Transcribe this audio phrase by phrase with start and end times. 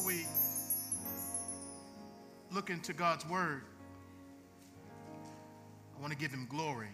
[0.00, 0.26] before we
[2.54, 3.62] look into God's word,
[5.96, 6.88] I want to give him glory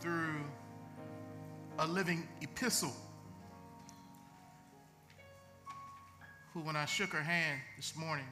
[0.00, 0.40] through
[1.78, 2.92] a living epistle.
[6.54, 8.26] Who, when I shook her hand this morning,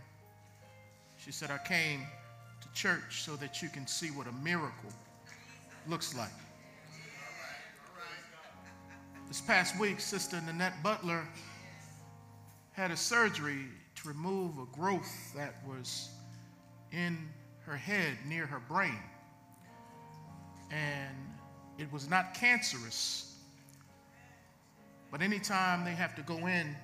[1.19, 2.07] she said, I came
[2.61, 4.91] to church so that you can see what a miracle
[5.89, 6.29] looks like.
[9.31, 11.25] This past week, Sister Nanette Butler
[12.73, 16.09] had a surgery to remove a growth that was
[16.91, 17.17] in
[17.65, 18.99] her head near her brain.
[20.73, 21.15] And
[21.79, 23.37] it was not cancerous.
[25.13, 26.75] But anytime they have to go in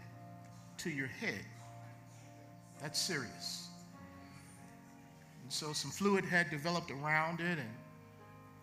[0.78, 1.44] to your head,
[2.80, 3.70] that's serious.
[5.42, 7.74] And so some fluid had developed around it, and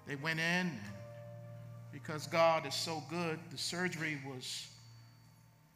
[0.07, 0.79] they went in, and
[1.93, 4.67] because God is so good, the surgery was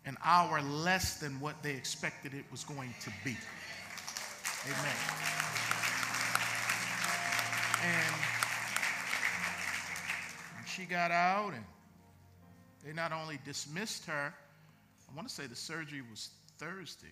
[0.05, 3.37] an hour less than what they expected it was going to be.
[4.65, 4.95] Amen.
[7.83, 8.15] And
[10.67, 11.63] she got out, and
[12.83, 14.33] they not only dismissed her,
[15.09, 17.07] I want to say the surgery was Thursday.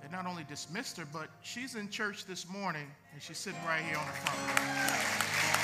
[0.00, 3.82] They not only dismissed her, but she's in church this morning, and she's sitting right
[3.82, 5.57] here on the front row.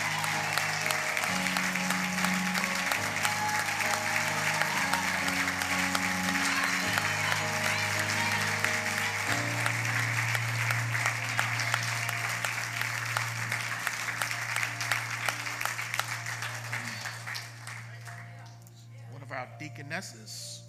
[19.58, 20.62] Deaconesses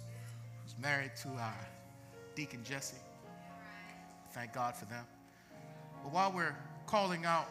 [0.62, 1.68] who's married to our
[2.34, 2.96] Deacon Jesse.
[4.32, 5.04] Thank God for them.
[6.02, 6.54] But while we're
[6.86, 7.48] calling out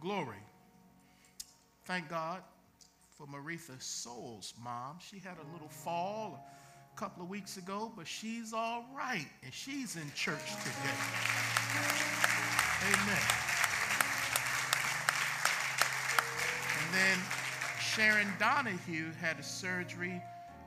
[0.00, 0.36] glory,
[1.84, 2.42] thank God
[3.16, 4.98] for Maritha Soul's mom.
[5.00, 6.46] She had a little fall
[6.94, 10.96] a couple of weeks ago, but she's all right and she's in church today.
[12.82, 13.22] Amen.
[16.78, 17.18] And then
[17.80, 20.22] Sharon Donahue had a surgery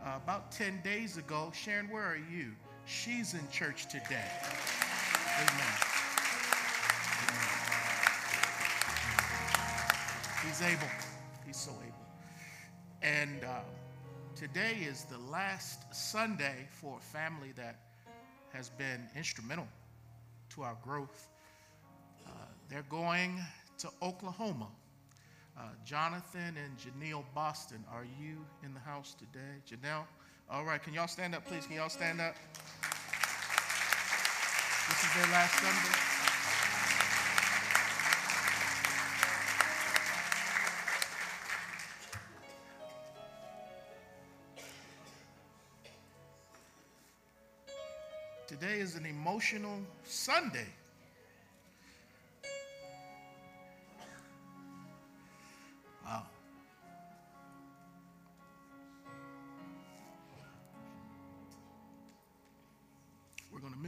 [0.06, 1.52] uh, about 10 days ago.
[1.54, 2.52] Sharon, where are you?
[2.86, 4.30] She's in church today.
[5.38, 5.94] Amen.
[10.46, 10.92] He's able.
[11.46, 11.94] He's so able.
[13.02, 13.62] And uh,
[14.36, 17.80] today is the last Sunday for a family that
[18.52, 19.68] has been instrumental
[20.50, 21.30] to our growth.
[22.26, 22.30] Uh,
[22.70, 23.40] they're going
[23.78, 24.68] to Oklahoma
[25.58, 29.62] uh, Jonathan and Janelle Boston, are you in the house today?
[29.68, 30.06] Janelle?
[30.50, 31.66] All right, can y'all stand up, please?
[31.66, 32.36] Can y'all stand up?
[34.90, 36.14] This is their last Sunday.
[48.48, 50.68] Today is an emotional Sunday.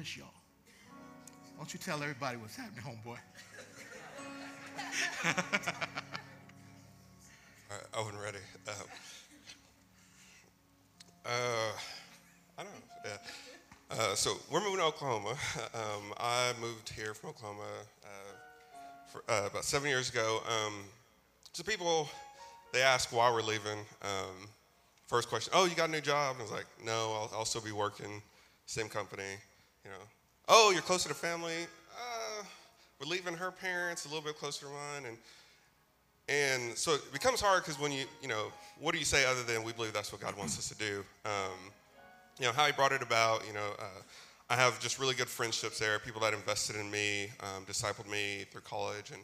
[0.05, 0.27] Miss y'all.
[1.55, 3.17] Why don't you tell everybody what's happening, homeboy?
[7.91, 8.37] I wasn't ready.
[8.67, 8.73] Um,
[11.25, 11.29] uh,
[12.55, 12.81] I don't know.
[13.03, 13.17] Yeah.
[13.89, 15.33] Uh, so we're moving to Oklahoma.
[15.73, 17.63] Um, I moved here from Oklahoma
[18.03, 18.07] uh,
[19.07, 20.39] for, uh, about seven years ago.
[20.47, 20.83] Um,
[21.53, 22.07] so people,
[22.73, 23.79] they ask why we're leaving.
[24.03, 24.49] Um,
[25.07, 26.35] first question, oh, you got a new job?
[26.35, 28.21] And I was like, no, I'll, I'll still be working,
[28.67, 29.37] same company
[29.85, 30.03] you know,
[30.49, 31.67] oh, you're closer to family.
[31.95, 32.43] Uh,
[32.99, 35.17] we're leaving her parents a little bit closer to mine, and
[36.27, 39.43] and so it becomes hard because when you you know, what do you say other
[39.43, 41.03] than we believe that's what God wants us to do?
[41.23, 41.71] Um,
[42.39, 43.45] you know how He brought it about.
[43.47, 44.01] You know, uh,
[44.49, 45.99] I have just really good friendships there.
[45.99, 49.21] People that invested in me, um, discipled me through college, and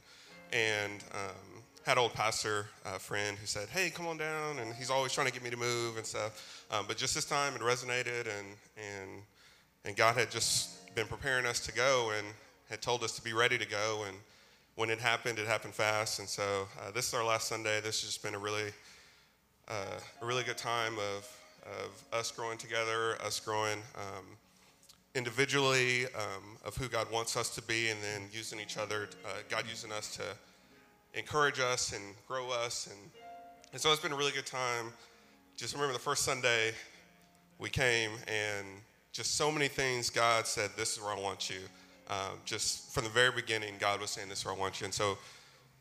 [0.54, 4.76] and um, had an old pastor uh, friend who said, "Hey, come on down," and
[4.76, 6.68] he's always trying to get me to move and stuff.
[6.70, 8.48] Um, but just this time, it resonated, and
[8.78, 9.24] and
[9.86, 12.28] and God had just been preparing us to go and
[12.70, 14.04] had told us to be ready to go.
[14.08, 14.18] And
[14.76, 16.20] when it happened, it happened fast.
[16.20, 17.80] And so uh, this is our last Sunday.
[17.82, 18.72] This has just been a really,
[19.68, 21.28] uh, a really good time of,
[21.66, 24.26] of us growing together, us growing um,
[25.16, 29.30] individually, um, of who God wants us to be, and then using each other, uh,
[29.50, 30.24] God using us to
[31.14, 32.88] encourage us and grow us.
[32.88, 33.12] And,
[33.74, 34.94] and so it's been a really good time.
[35.58, 36.72] Just remember the first Sunday
[37.60, 38.66] we came and
[39.12, 41.60] just so many things God said, This is where I want you.
[42.10, 44.86] Um, just from the very beginning, God was saying, This is where I want you.
[44.86, 45.18] And so,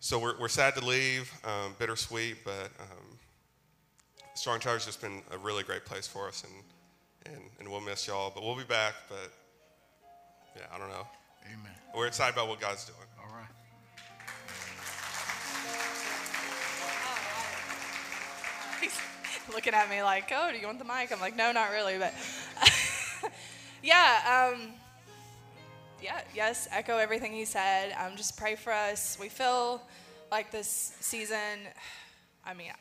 [0.01, 3.19] so we're, we're sad to leave, um, bittersweet, but um,
[4.35, 6.45] Strong Tower has just been a really great place for us.
[6.45, 8.95] And, and, and we'll miss y'all, but we'll be back.
[9.09, 9.31] But
[10.57, 11.07] yeah, I don't know.
[11.47, 11.73] Amen.
[11.95, 12.99] We're excited about what God's doing.
[13.19, 13.47] All right.
[18.81, 18.99] He's
[19.53, 21.99] looking at me like, "Oh, do you want the mic?" I'm like, "No, not really."
[21.99, 22.15] But
[23.83, 24.73] yeah, um,
[26.03, 27.95] yeah, yes, echo everything he said.
[27.99, 29.19] Um, just pray for us.
[29.21, 29.83] We feel
[30.31, 31.69] like this season.
[32.45, 32.73] I mean,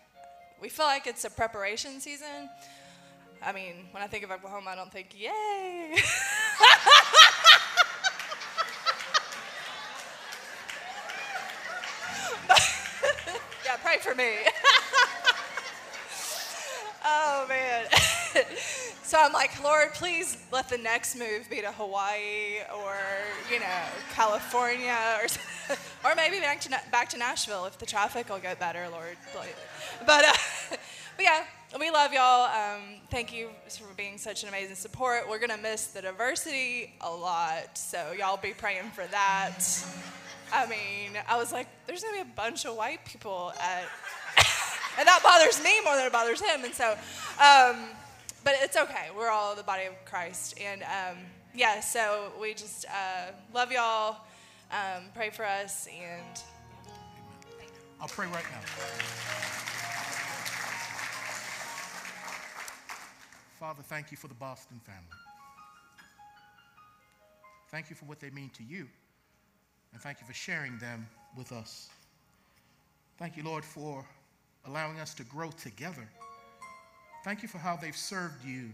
[0.61, 2.49] we feel like it's a preparation season.
[3.41, 5.95] I mean, when I think of Oklahoma, I don't think, "Yay."
[13.65, 14.33] yeah, pray for me.
[17.05, 17.85] oh man.
[19.09, 22.95] so I'm like, Lord, please let the next move be to Hawaii or
[23.51, 23.81] you know
[24.13, 25.25] California or
[26.06, 29.17] or maybe back to back to Nashville if the traffic will get better, Lord.
[30.06, 30.33] But uh,
[30.69, 31.44] but yeah,
[31.79, 32.50] we love y'all.
[32.50, 35.27] Um, thank you for being such an amazing support.
[35.27, 39.57] We're gonna miss the diversity a lot, so y'all be praying for that.
[40.53, 43.85] I mean, I was like, there's gonna be a bunch of white people at,
[45.00, 46.63] and that bothers me more than it bothers him.
[46.63, 46.91] And so,
[47.44, 47.89] um,
[48.44, 49.09] but it's okay.
[49.15, 51.18] We're all the body of Christ, and um,
[51.53, 51.80] yeah.
[51.80, 54.18] So we just uh, love y'all.
[54.71, 56.41] Um, pray for us, and
[58.00, 58.62] I'll pray right now.
[63.59, 65.03] Father, thank you for the Boston family.
[67.69, 68.88] Thank you for what they mean to you.
[69.92, 71.07] And thank you for sharing them
[71.38, 71.89] with us.
[73.18, 74.06] Thank you, Lord, for
[74.65, 76.07] allowing us to grow together.
[77.24, 78.69] Thank you for how they've served you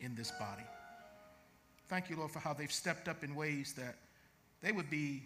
[0.00, 0.64] in this body.
[1.88, 3.96] Thank you, Lord, for how they've stepped up in ways that
[4.62, 5.22] they would be,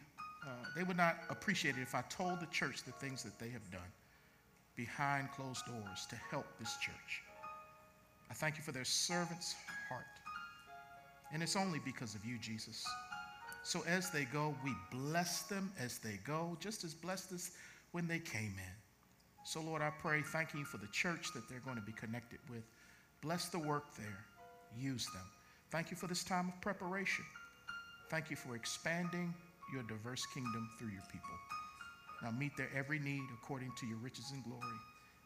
[0.47, 3.49] uh, they would not appreciate it if I told the church the things that they
[3.49, 3.81] have done
[4.76, 7.23] behind closed doors to help this church.
[8.31, 9.55] I thank you for their servant's
[9.88, 10.05] heart.
[11.32, 12.85] And it's only because of you, Jesus.
[13.62, 17.50] So as they go, we bless them as they go, just as blessed as
[17.93, 18.77] when they came in.
[19.48, 22.38] So, Lord, I pray, thanking you for the church that they're going to be connected
[22.50, 22.64] with.
[23.22, 24.26] Bless the work there.
[24.78, 25.24] Use them.
[25.70, 27.24] Thank you for this time of preparation.
[28.10, 29.32] Thank you for expanding
[29.72, 31.30] your diverse kingdom through your people.
[32.22, 34.60] Now meet their every need according to your riches and glory.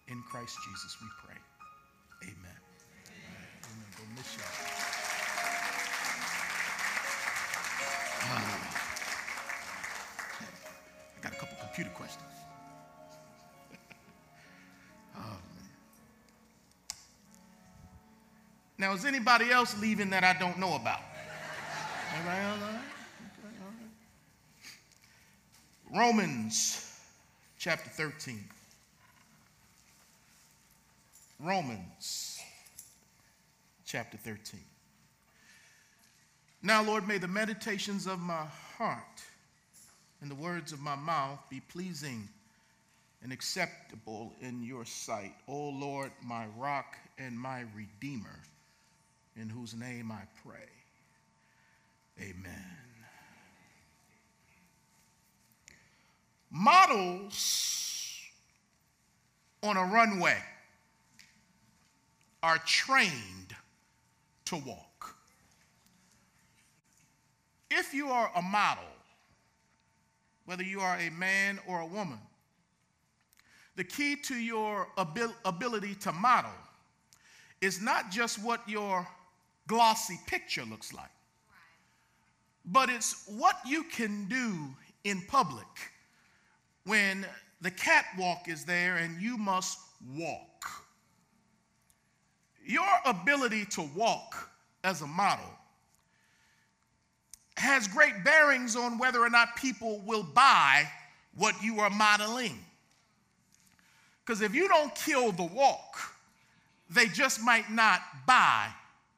[0.06, 1.34] In Christ Jesus we pray.
[2.22, 2.60] Amen.
[3.64, 3.88] Amen.
[3.96, 4.46] Go miss y'all.
[11.16, 12.31] I got a couple computer questions.
[18.82, 20.99] Now, is anybody else leaving that I don't know about?
[22.17, 22.58] Anybody else?
[22.61, 22.81] All right?
[23.38, 23.56] Okay,
[25.93, 26.08] all right.
[26.08, 27.00] Romans
[27.61, 28.43] chapter 13.
[31.38, 32.40] Romans
[33.87, 34.58] chapter 13.
[36.61, 38.46] Now, Lord, may the meditations of my
[38.76, 39.23] heart
[40.20, 42.29] and the words of my mouth be pleasing
[43.23, 45.34] and acceptable in your sight.
[45.46, 48.40] O Lord, my rock and my redeemer,
[49.37, 50.69] in whose name I pray.
[52.20, 52.79] Amen.
[56.50, 58.20] Models
[59.62, 60.36] on a runway
[62.43, 63.55] are trained
[64.44, 65.17] to walk.
[67.70, 68.84] If you are a model,
[70.44, 72.19] whether you are a man or a woman,
[73.77, 76.51] the key to your abil- ability to model
[77.62, 79.06] is not just what your
[79.66, 81.10] glossy picture looks like,
[82.64, 84.69] but it's what you can do
[85.04, 85.66] in public
[86.84, 87.26] when
[87.60, 89.78] the catwalk is there and you must
[90.16, 90.66] walk.
[92.64, 94.50] Your ability to walk
[94.84, 95.50] as a model
[97.56, 100.84] has great bearings on whether or not people will buy
[101.36, 102.58] what you are modeling.
[104.24, 105.96] Because if you don't kill the walk,
[106.90, 108.69] they just might not buy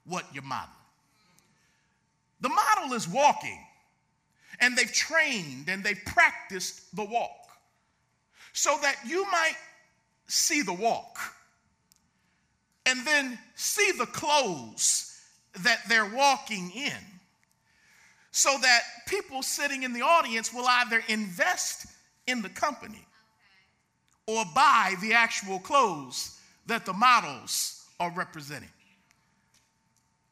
[0.07, 0.71] what you're modeling.
[2.41, 3.59] The model is walking,
[4.61, 7.31] and they've trained and they've practiced the walk
[8.53, 9.57] so that you might
[10.27, 11.19] see the walk
[12.87, 15.21] and then see the clothes
[15.61, 16.93] that they're walking in
[18.31, 21.87] so that people sitting in the audience will either invest
[22.27, 23.07] in the company
[24.27, 28.69] or buy the actual clothes that the models are representing.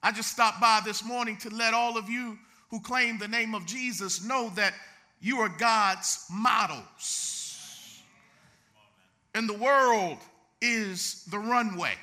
[0.03, 2.39] I just stopped by this morning to let all of you
[2.71, 4.75] who claim the name of Jesus know that
[5.21, 8.03] you are God's models.
[9.35, 10.19] And the world
[10.61, 11.95] is the runway.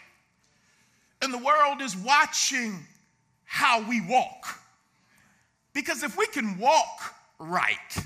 [1.22, 2.86] And the world is watching
[3.44, 4.60] how we walk.
[5.74, 7.98] Because if we can walk right,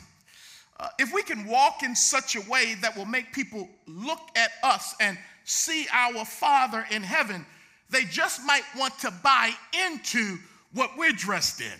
[0.80, 4.52] uh, if we can walk in such a way that will make people look at
[4.64, 7.46] us and see our Father in heaven,
[7.90, 9.52] they just might want to buy
[9.88, 10.38] into
[10.74, 11.80] what we're dressed in.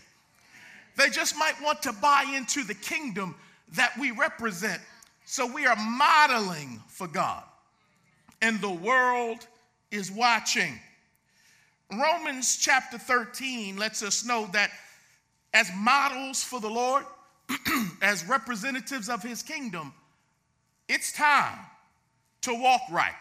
[0.96, 3.36] They just might want to buy into the kingdom
[3.74, 4.82] that we represent.
[5.26, 7.44] So we are modeling for God,
[8.42, 9.48] and the world
[9.90, 10.80] is watching.
[11.92, 14.72] Romans chapter 13 lets us know that
[15.54, 17.06] as models for the Lord,
[18.02, 19.94] as representatives of his kingdom,
[20.90, 21.60] it's time
[22.42, 23.14] to walk right.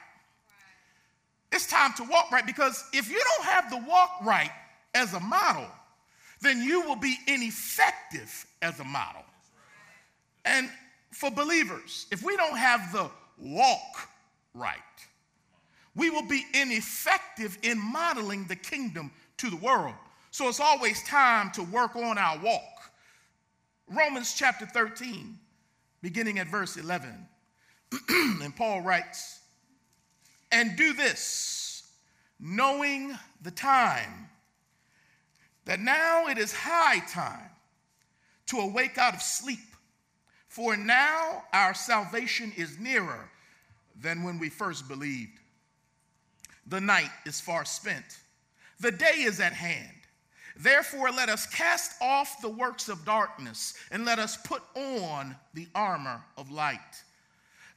[1.52, 4.50] It's time to walk right because if you don't have the walk right
[4.94, 5.66] as a model,
[6.40, 9.22] then you will be ineffective as a model.
[10.44, 10.68] And
[11.10, 14.08] for believers, if we don't have the walk
[14.54, 14.78] right,
[15.94, 19.94] we will be ineffective in modeling the kingdom to the world.
[20.30, 22.62] So it's always time to work on our walk.
[23.88, 25.38] Romans chapter 13,
[26.00, 27.28] beginning at verse 11.
[28.08, 29.40] and Paul writes,
[30.52, 31.90] And do this,
[32.38, 34.28] knowing the time,
[35.64, 37.50] that now it is high time
[38.46, 39.58] to awake out of sleep.
[40.48, 43.30] For now our salvation is nearer
[43.98, 45.38] than when we first believed.
[46.66, 48.18] The night is far spent,
[48.78, 49.88] the day is at hand.
[50.56, 55.66] Therefore, let us cast off the works of darkness and let us put on the
[55.74, 57.02] armor of light.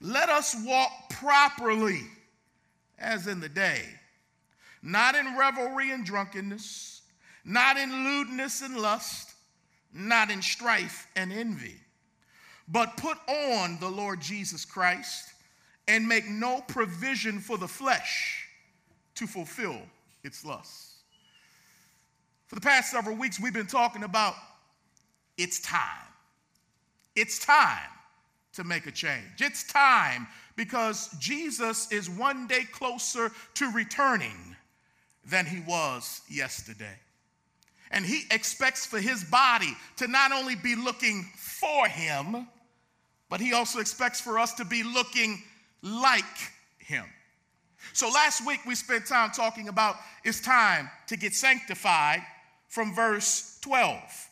[0.02, 2.02] Let us walk properly
[3.00, 3.82] as in the day,
[4.82, 7.02] not in revelry and drunkenness,
[7.44, 9.34] not in lewdness and lust,
[9.94, 11.76] not in strife and envy,
[12.68, 15.30] but put on the Lord Jesus Christ
[15.88, 18.48] and make no provision for the flesh
[19.16, 19.80] to fulfill
[20.24, 20.96] its lusts.
[22.48, 24.36] For the past several weeks, we've been talking about
[25.38, 26.08] it's time.
[27.16, 27.90] It's time
[28.54, 29.40] to make a change.
[29.40, 34.56] It's time because Jesus is one day closer to returning
[35.26, 36.98] than he was yesterday.
[37.92, 42.48] And he expects for his body to not only be looking for him,
[43.30, 45.42] but he also expects for us to be looking
[45.82, 46.24] like
[46.78, 47.06] him.
[47.94, 52.22] So last week we spent time talking about it's time to get sanctified
[52.68, 54.30] from verse 12,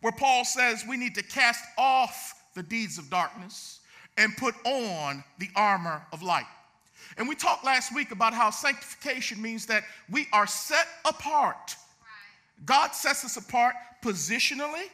[0.00, 3.80] where Paul says we need to cast off the deeds of darkness
[4.16, 6.46] and put on the armor of light.
[7.16, 11.76] And we talked last week about how sanctification means that we are set apart.
[12.64, 14.86] God sets us apart positionally,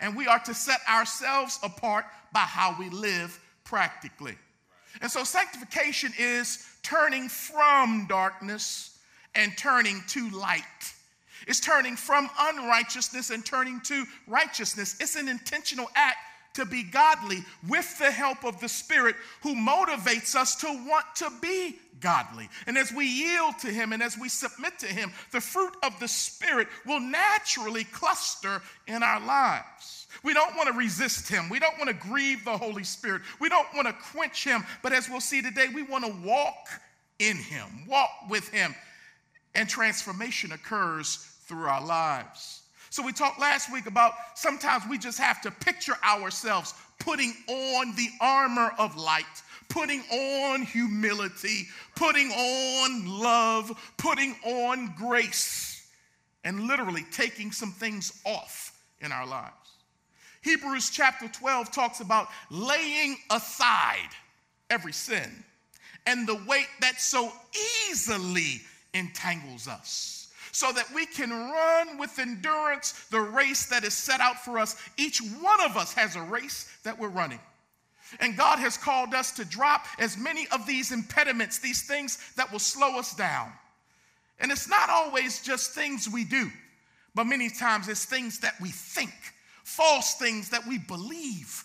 [0.00, 4.36] and we are to set ourselves apart by how we live practically.
[5.00, 8.98] And so sanctification is turning from darkness
[9.34, 10.62] and turning to light.
[11.46, 14.96] It's turning from unrighteousness and turning to righteousness.
[15.00, 16.18] It's an intentional act
[16.54, 21.30] to be godly with the help of the Spirit who motivates us to want to
[21.40, 22.48] be godly.
[22.66, 25.98] And as we yield to Him and as we submit to Him, the fruit of
[26.00, 30.06] the Spirit will naturally cluster in our lives.
[30.22, 31.48] We don't want to resist Him.
[31.48, 33.22] We don't want to grieve the Holy Spirit.
[33.40, 34.64] We don't want to quench Him.
[34.82, 36.68] But as we'll see today, we want to walk
[37.18, 38.74] in Him, walk with Him.
[39.54, 41.16] And transformation occurs
[41.46, 42.61] through our lives.
[42.92, 47.96] So, we talked last week about sometimes we just have to picture ourselves putting on
[47.96, 49.24] the armor of light,
[49.70, 55.88] putting on humility, putting on love, putting on grace,
[56.44, 59.54] and literally taking some things off in our lives.
[60.42, 64.10] Hebrews chapter 12 talks about laying aside
[64.68, 65.42] every sin
[66.04, 67.32] and the weight that so
[67.88, 68.60] easily
[68.92, 70.21] entangles us
[70.52, 74.76] so that we can run with endurance the race that is set out for us.
[74.98, 77.40] Each one of us has a race that we're running.
[78.20, 82.52] And God has called us to drop as many of these impediments, these things that
[82.52, 83.50] will slow us down.
[84.38, 86.50] And it's not always just things we do,
[87.14, 89.14] but many times it's things that we think,
[89.64, 91.64] false things that we believe,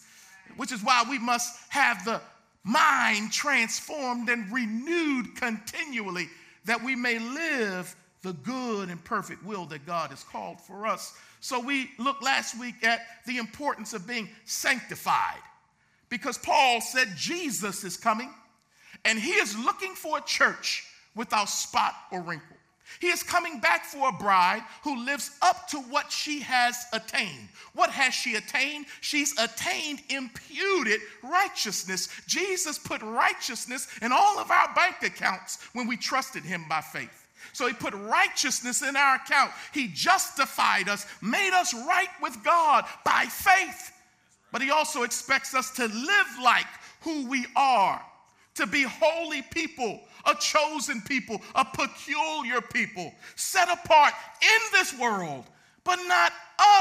[0.55, 2.21] which is why we must have the
[2.63, 6.29] mind transformed and renewed continually
[6.63, 7.93] that we may live
[8.27, 11.17] the good and perfect will that God has called for us.
[11.39, 15.39] So we looked last week at the importance of being sanctified
[16.09, 18.29] because Paul said Jesus is coming
[19.05, 22.57] and he is looking for a church without spot or wrinkle.
[22.99, 27.47] He is coming back for a bride who lives up to what she has attained.
[27.75, 28.87] What has she attained?
[28.99, 32.09] She's attained imputed righteousness.
[32.27, 37.16] Jesus put righteousness in all of our bank accounts when we trusted him by faith.
[37.57, 39.51] So he put righteousness in our account.
[39.73, 43.91] He justified us, made us right with God by faith.
[44.51, 46.67] But he also expects us to live like
[47.01, 47.99] who we are,
[48.53, 55.43] to be holy people, a chosen people, a peculiar people, set apart in this world,
[55.83, 56.33] but not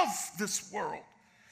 [0.04, 1.00] of this world.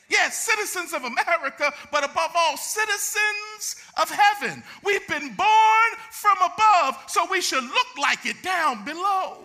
[0.08, 4.62] Yes, citizens of America, but above all, citizens of heaven.
[4.82, 9.38] We've been born from above, so we should look like it down below.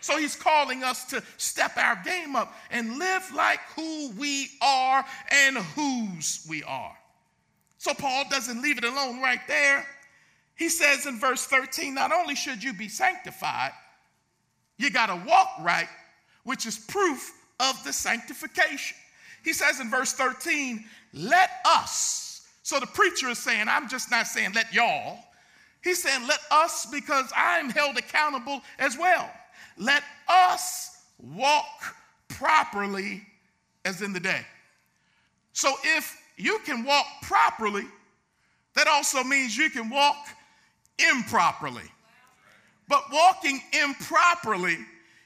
[0.00, 5.04] So he's calling us to step our game up and live like who we are
[5.30, 6.96] and whose we are.
[7.78, 9.86] So Paul doesn't leave it alone right there.
[10.54, 13.72] He says in verse 13, not only should you be sanctified,
[14.76, 15.88] you got to walk right,
[16.44, 18.96] which is proof of the sanctification.
[19.42, 20.84] He says in verse 13,
[21.14, 22.46] let us.
[22.62, 25.18] So the preacher is saying, I'm just not saying let y'all.
[25.82, 29.28] He's saying let us because I'm held accountable as well.
[29.76, 31.96] Let us walk
[32.28, 33.22] properly
[33.84, 34.46] as in the day.
[35.52, 37.84] So if you can walk properly,
[38.74, 40.28] that also means you can walk
[41.10, 41.90] improperly.
[42.88, 44.78] But walking improperly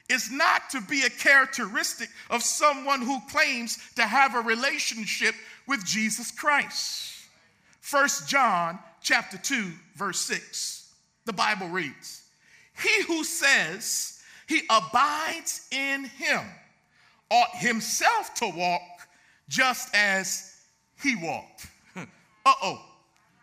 [0.09, 5.35] is not to be a characteristic of someone who claims to have a relationship
[5.67, 7.25] with Jesus Christ.
[7.81, 10.93] First John chapter 2 verse 6.
[11.25, 12.23] The Bible reads,
[12.81, 16.45] "He who says he abides in him
[17.29, 19.09] ought himself to walk
[19.49, 20.53] just as
[21.01, 21.67] he walked."
[22.45, 22.96] Uh-oh.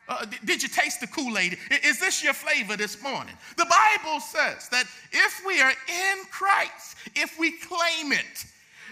[0.09, 1.57] Uh, did you taste the Kool Aid?
[1.83, 3.35] Is this your flavor this morning?
[3.57, 8.45] The Bible says that if we are in Christ, if we claim it,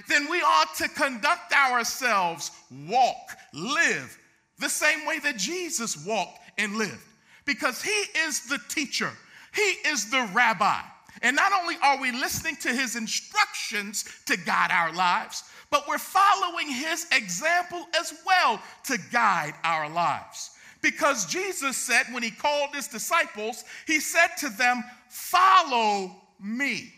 [0.08, 2.50] then we ought to conduct ourselves,
[2.88, 4.18] walk, live
[4.58, 7.04] the same way that Jesus walked and lived.
[7.44, 9.10] Because he is the teacher,
[9.54, 10.80] he is the rabbi.
[11.20, 15.98] And not only are we listening to his instructions to guide our lives, but we're
[15.98, 20.51] following his example as well to guide our lives.
[20.82, 26.92] Because Jesus said, when he called his disciples, he said to them, Follow me.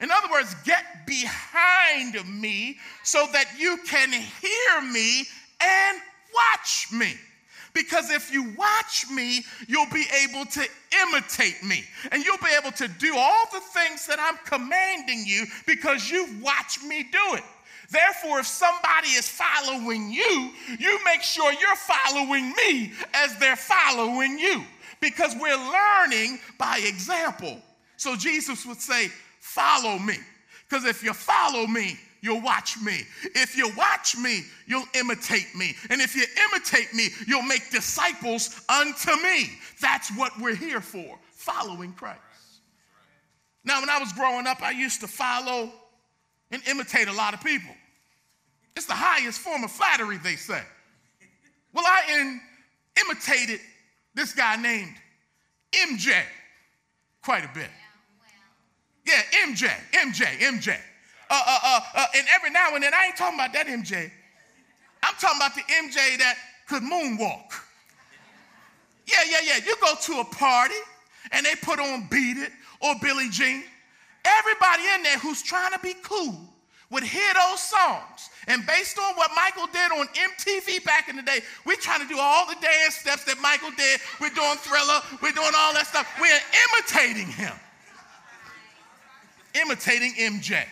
[0.00, 5.24] In other words, get behind me so that you can hear me
[5.60, 5.98] and
[6.34, 7.14] watch me.
[7.72, 10.66] Because if you watch me, you'll be able to
[11.04, 11.84] imitate me.
[12.10, 16.42] And you'll be able to do all the things that I'm commanding you because you've
[16.42, 17.44] watched me do it.
[17.92, 24.38] Therefore, if somebody is following you, you make sure you're following me as they're following
[24.38, 24.64] you
[25.00, 27.60] because we're learning by example.
[27.96, 29.10] So Jesus would say,
[29.42, 30.16] Follow me.
[30.68, 33.00] Because if you follow me, you'll watch me.
[33.34, 35.74] If you watch me, you'll imitate me.
[35.90, 39.50] And if you imitate me, you'll make disciples unto me.
[39.80, 42.20] That's what we're here for, following Christ.
[43.64, 45.72] Now, when I was growing up, I used to follow
[46.52, 47.74] and imitate a lot of people.
[48.76, 50.62] It's the highest form of flattery, they say.
[51.72, 52.40] Well, I in,
[53.00, 53.60] imitated
[54.14, 54.94] this guy named
[55.72, 56.22] MJ
[57.22, 57.68] quite a bit.
[59.06, 60.76] Yeah, MJ, MJ, MJ.
[61.30, 64.10] Uh, uh, uh, uh, and every now and then, I ain't talking about that MJ.
[65.02, 66.36] I'm talking about the MJ that
[66.68, 67.52] could moonwalk.
[69.06, 69.56] Yeah, yeah, yeah.
[69.64, 70.74] You go to a party
[71.32, 73.64] and they put on Beat It or Billie Jean.
[74.24, 76.51] Everybody in there who's trying to be cool
[76.92, 78.30] would hear those songs.
[78.46, 82.08] And based on what Michael did on MTV back in the day, we're trying to
[82.08, 84.00] do all the dance steps that Michael did.
[84.20, 86.06] We're doing Thriller, we're doing all that stuff.
[86.20, 87.54] We're imitating him,
[89.54, 90.64] imitating MJ,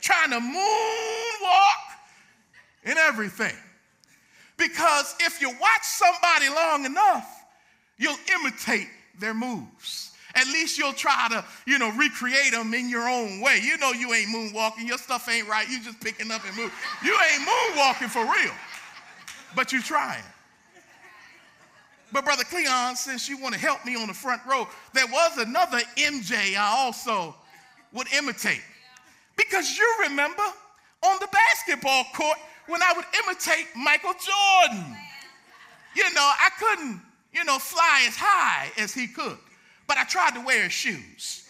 [0.00, 1.84] trying to moonwalk
[2.84, 3.54] and everything.
[4.56, 7.44] Because if you watch somebody long enough,
[7.98, 10.13] you'll imitate their moves.
[10.34, 13.60] At least you'll try to, you know, recreate them in your own way.
[13.62, 14.86] You know you ain't moonwalking.
[14.86, 15.68] Your stuff ain't right.
[15.68, 16.72] You just picking up and move.
[17.04, 18.52] You ain't moonwalking for real.
[19.54, 20.22] But you're trying.
[22.12, 25.38] But Brother Cleon, since you want to help me on the front row, there was
[25.38, 27.34] another MJ I also
[27.92, 28.62] would imitate.
[29.36, 30.42] Because you remember
[31.04, 34.96] on the basketball court when I would imitate Michael Jordan.
[35.94, 37.00] You know, I couldn't,
[37.32, 39.38] you know, fly as high as he could
[39.86, 41.48] but I tried to wear his shoes.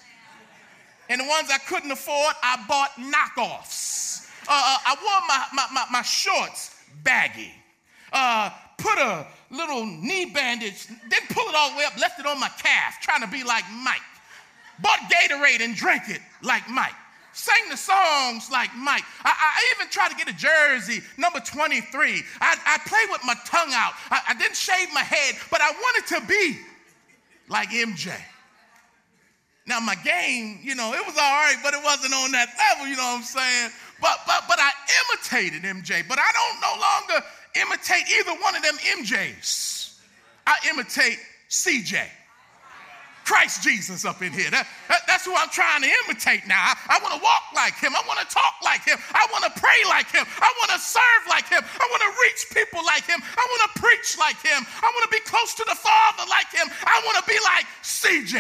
[1.09, 4.31] And the ones I couldn't afford, I bought knockoffs.
[4.49, 7.53] Uh, uh, I wore my, my, my, my shorts baggy.
[8.13, 12.27] Uh, put a little knee bandage, didn't pull it all the way up, left it
[12.27, 14.01] on my calf, trying to be like Mike.
[14.81, 16.95] Bought Gatorade and drank it like Mike.
[17.33, 19.03] Sang the songs like Mike.
[19.25, 22.23] I, I even tried to get a jersey, number 23.
[22.41, 23.93] I, I played with my tongue out.
[24.11, 26.61] I, I didn't shave my head, but I wanted to be
[27.49, 28.13] like MJ.
[29.67, 32.87] Now my game, you know, it was all right, but it wasn't on that level,
[32.87, 33.71] you know what I'm saying?
[34.01, 34.71] But but but I
[35.09, 37.27] imitated MJ, but I don't no longer
[37.57, 39.99] imitate either one of them MJs.
[40.47, 42.07] I imitate CJ.
[43.25, 44.51] Christ Jesus up in here.
[44.53, 46.61] That, that, that's who I'm trying to imitate now.
[46.61, 47.97] I, I want to walk like him.
[47.97, 49.01] I want to talk like him.
[49.17, 50.29] I want to pray like him.
[50.29, 51.65] I want to serve like him.
[51.65, 53.19] I want to reach people like him.
[53.19, 54.61] I want to preach like him.
[54.61, 56.69] I want to be close to the Father like him.
[56.85, 58.39] I want to be like CJ.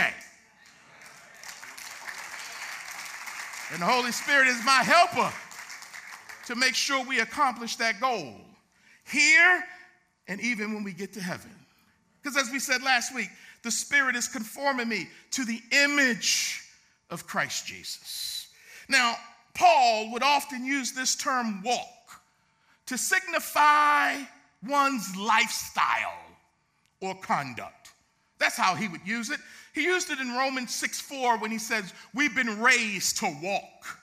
[3.73, 5.33] And the Holy Spirit is my helper
[6.47, 8.37] to make sure we accomplish that goal
[9.11, 9.65] here
[10.29, 11.51] and even when we get to heaven.
[12.23, 13.29] Because as we said last week,
[13.65, 16.63] the Spirit is conforming me to the image
[17.11, 18.47] of Christ Jesus.
[18.89, 19.17] Now,
[19.55, 22.23] Paul would often use this term walk
[22.87, 24.17] to signify
[24.67, 26.21] one's lifestyle
[27.01, 27.93] or conduct.
[28.39, 29.41] That's how he would use it.
[29.75, 33.99] He used it in Romans 6 4 when he says, We've been raised to walk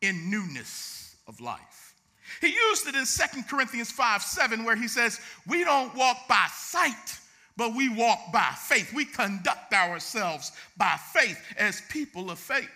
[0.00, 1.94] in newness of life.
[2.40, 6.46] He used it in 2 Corinthians 5 7, where he says, We don't walk by
[6.52, 7.19] sight,
[7.56, 8.92] but we walk by faith.
[8.94, 12.70] We conduct ourselves by faith as people of faith.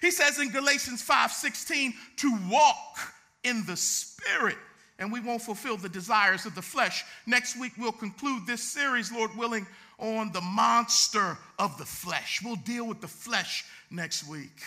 [0.00, 2.98] He says in Galatians 5 16, to walk
[3.44, 4.58] in the Spirit
[4.98, 7.04] and we won't fulfill the desires of the flesh.
[7.26, 9.66] Next week, we'll conclude this series, Lord willing,
[9.98, 12.40] on the monster of the flesh.
[12.44, 14.60] We'll deal with the flesh next week.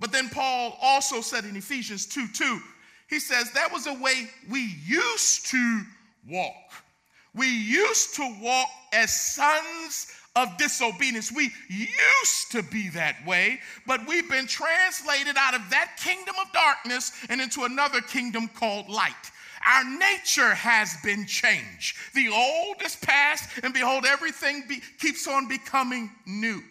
[0.00, 2.60] But then Paul also said in Ephesians 2 2,
[3.08, 5.82] he says that was a way we used to
[6.28, 6.72] walk.
[7.34, 11.32] We used to walk as sons of disobedience.
[11.32, 16.52] We used to be that way, but we've been translated out of that kingdom of
[16.52, 19.30] darkness and into another kingdom called light.
[19.66, 21.96] Our nature has been changed.
[22.14, 26.62] The old is past, and behold, everything be, keeps on becoming new.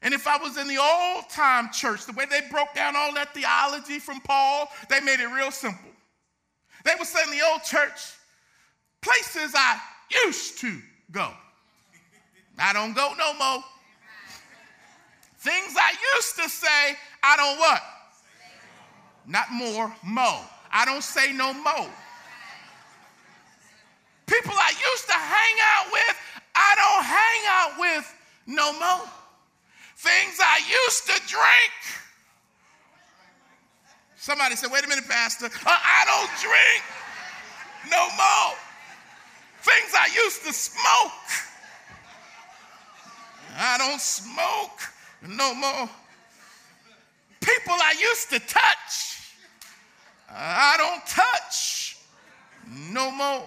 [0.00, 3.12] And if I was in the old time church, the way they broke down all
[3.14, 5.90] that theology from Paul, they made it real simple.
[6.84, 8.00] They would say in the old church,
[9.02, 9.80] places I
[10.26, 10.78] used to
[11.10, 11.30] go.
[12.58, 13.64] I don't go no more.
[15.38, 17.82] Things I used to say, I don't what?
[19.26, 20.40] Not more, mo.
[20.70, 21.90] I don't say no more.
[24.26, 26.16] People I used to hang out with,
[26.54, 28.14] I don't hang out with
[28.46, 29.08] no more.
[29.96, 31.72] Things I used to drink.
[34.16, 35.46] Somebody said, wait a minute, Pastor.
[35.46, 36.82] Uh, I don't drink
[37.90, 38.56] no more.
[39.62, 41.12] Things I used to smoke.
[43.56, 44.80] I don't smoke
[45.28, 45.88] no more.
[47.40, 49.32] People I used to touch.
[50.28, 51.96] I don't touch
[52.68, 53.44] no more.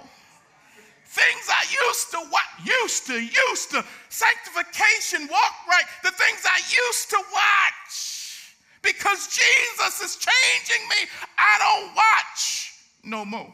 [1.05, 6.57] Things I used to what used to used to sanctification, walk right, the things I
[6.57, 8.55] used to watch.
[8.81, 12.73] Because Jesus is changing me, I don't watch
[13.03, 13.53] no more.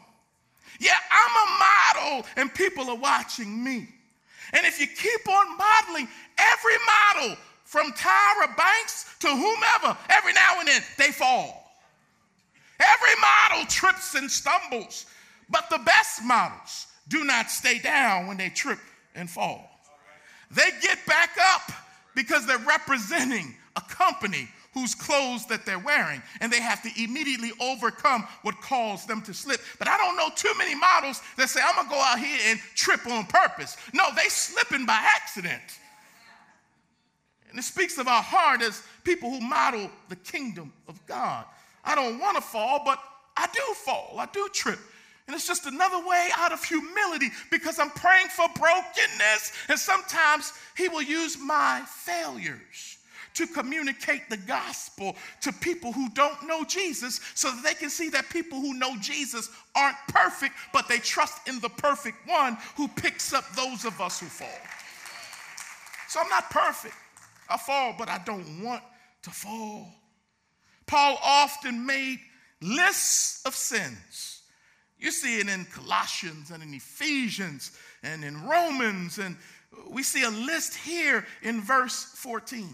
[0.82, 3.88] Yeah, I'm a model and people are watching me.
[4.52, 6.74] And if you keep on modeling, every
[7.14, 11.70] model from Tyra Banks to whomever, every now and then they fall.
[12.80, 15.06] Every model trips and stumbles,
[15.48, 18.80] but the best models do not stay down when they trip
[19.14, 19.70] and fall.
[20.50, 21.70] They get back up
[22.16, 27.52] because they're representing a company whose clothes that they're wearing, and they have to immediately
[27.60, 29.60] overcome what caused them to slip.
[29.78, 32.58] But I don't know too many models that say, I'm gonna go out here and
[32.74, 33.76] trip on purpose.
[33.92, 35.62] No, they slipping by accident.
[37.50, 41.44] And it speaks of our heart as people who model the kingdom of God.
[41.84, 42.98] I don't wanna fall, but
[43.36, 44.78] I do fall, I do trip.
[45.26, 49.52] And it's just another way out of humility because I'm praying for brokenness.
[49.68, 52.98] And sometimes He will use my failures
[53.34, 58.08] to communicate the gospel to people who don't know Jesus so that they can see
[58.10, 62.88] that people who know Jesus aren't perfect, but they trust in the perfect one who
[62.88, 64.48] picks up those of us who fall.
[66.08, 66.94] So I'm not perfect.
[67.48, 68.82] I fall, but I don't want
[69.22, 69.88] to fall.
[70.86, 72.18] Paul often made
[72.60, 74.42] lists of sins.
[74.98, 79.36] You see it in Colossians and in Ephesians and in Romans, and
[79.88, 82.68] we see a list here in verse 14.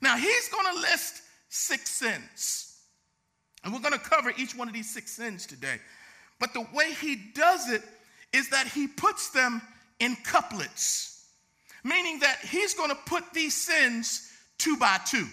[0.00, 2.78] Now, he's going to list six sins.
[3.62, 5.76] And we're going to cover each one of these six sins today.
[6.38, 7.82] But the way he does it
[8.32, 9.60] is that he puts them
[9.98, 11.26] in couplets,
[11.84, 15.26] meaning that he's going to put these sins two by two.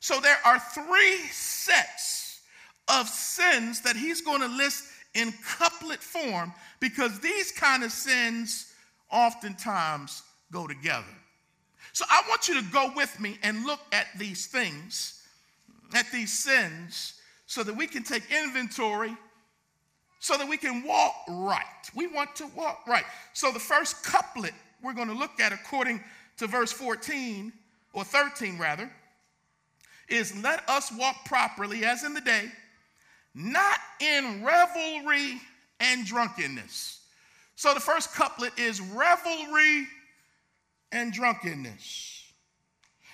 [0.00, 2.40] So there are three sets
[2.88, 8.72] of sins that he's going to list in couplet form because these kind of sins
[9.10, 10.22] oftentimes
[10.52, 11.04] go together.
[11.96, 15.22] So I want you to go with me and look at these things,
[15.94, 17.14] at these sins,
[17.46, 19.16] so that we can take inventory,
[20.20, 21.62] so that we can walk right.
[21.94, 23.06] We want to walk right.
[23.32, 26.04] So the first couplet we're going to look at, according
[26.36, 27.50] to verse 14,
[27.94, 28.92] or 13 rather,
[30.10, 32.52] is let us walk properly as in the day,
[33.34, 35.40] not in revelry
[35.80, 37.00] and drunkenness.
[37.54, 39.86] So the first couplet is revelry
[40.92, 42.24] and drunkenness.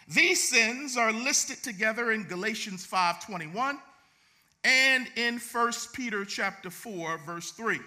[0.09, 3.81] These sins are listed together in Galatians 5:21
[4.65, 7.81] and in 1 Peter chapter 4 verse 3.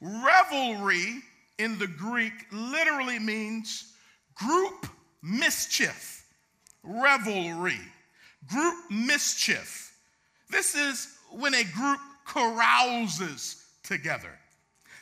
[0.00, 1.22] Revelry
[1.58, 3.94] in the Greek literally means
[4.34, 4.86] group
[5.22, 6.24] mischief.
[6.82, 7.80] Revelry,
[8.48, 9.96] group mischief.
[10.50, 14.38] This is when a group carouses together.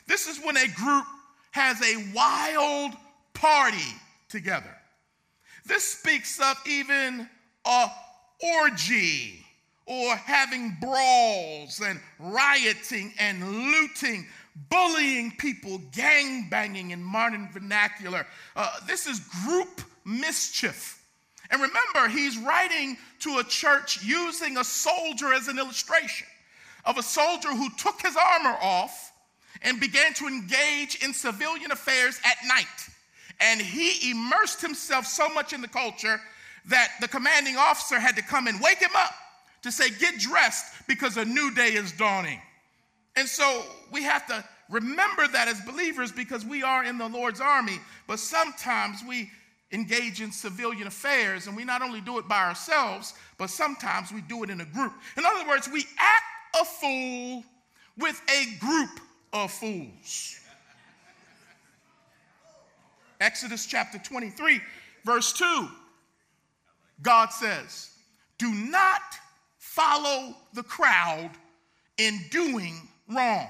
[0.05, 1.05] This is when a group
[1.51, 2.93] has a wild
[3.41, 3.95] party
[4.29, 4.77] together.
[5.65, 7.27] This speaks of even
[7.65, 7.87] a
[8.61, 9.45] orgy
[9.85, 14.27] or having brawls and rioting and looting,
[14.69, 18.25] bullying people, gang banging in modern vernacular.
[18.55, 20.99] Uh, this is group mischief.
[21.49, 26.27] And remember, he's writing to a church using a soldier as an illustration
[26.85, 29.11] of a soldier who took his armor off
[29.63, 32.65] and began to engage in civilian affairs at night.
[33.41, 36.21] And he immersed himself so much in the culture
[36.65, 39.13] that the commanding officer had to come and wake him up
[39.63, 42.39] to say, Get dressed because a new day is dawning.
[43.15, 47.41] And so we have to remember that as believers because we are in the Lord's
[47.41, 49.29] army, but sometimes we
[49.71, 54.21] engage in civilian affairs and we not only do it by ourselves, but sometimes we
[54.21, 54.93] do it in a group.
[55.17, 56.23] In other words, we act
[56.61, 57.43] a fool
[57.97, 58.99] with a group
[59.33, 60.40] of fools.
[63.21, 64.59] Exodus chapter 23,
[65.05, 65.69] verse 2,
[67.01, 67.91] God says,
[68.37, 69.01] Do not
[69.59, 71.29] follow the crowd
[71.97, 72.75] in doing
[73.07, 73.47] wrong.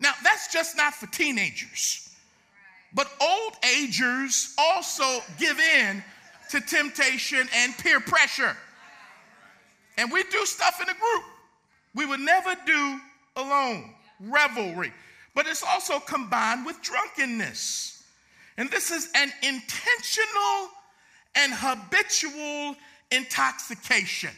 [0.00, 2.14] Now, that's just not for teenagers,
[2.94, 6.02] but old agers also give in
[6.50, 8.56] to temptation and peer pressure.
[9.98, 11.24] And we do stuff in a group
[11.94, 13.00] we would never do
[13.36, 13.94] alone.
[14.20, 14.92] Revelry.
[15.34, 17.93] But it's also combined with drunkenness.
[18.56, 20.70] And this is an intentional
[21.34, 22.76] and habitual
[23.10, 24.30] intoxication.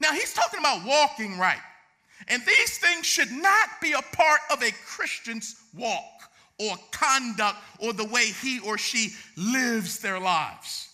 [0.00, 1.60] Now, he's talking about walking right.
[2.28, 7.92] And these things should not be a part of a Christian's walk or conduct or
[7.92, 10.88] the way he or she lives their lives.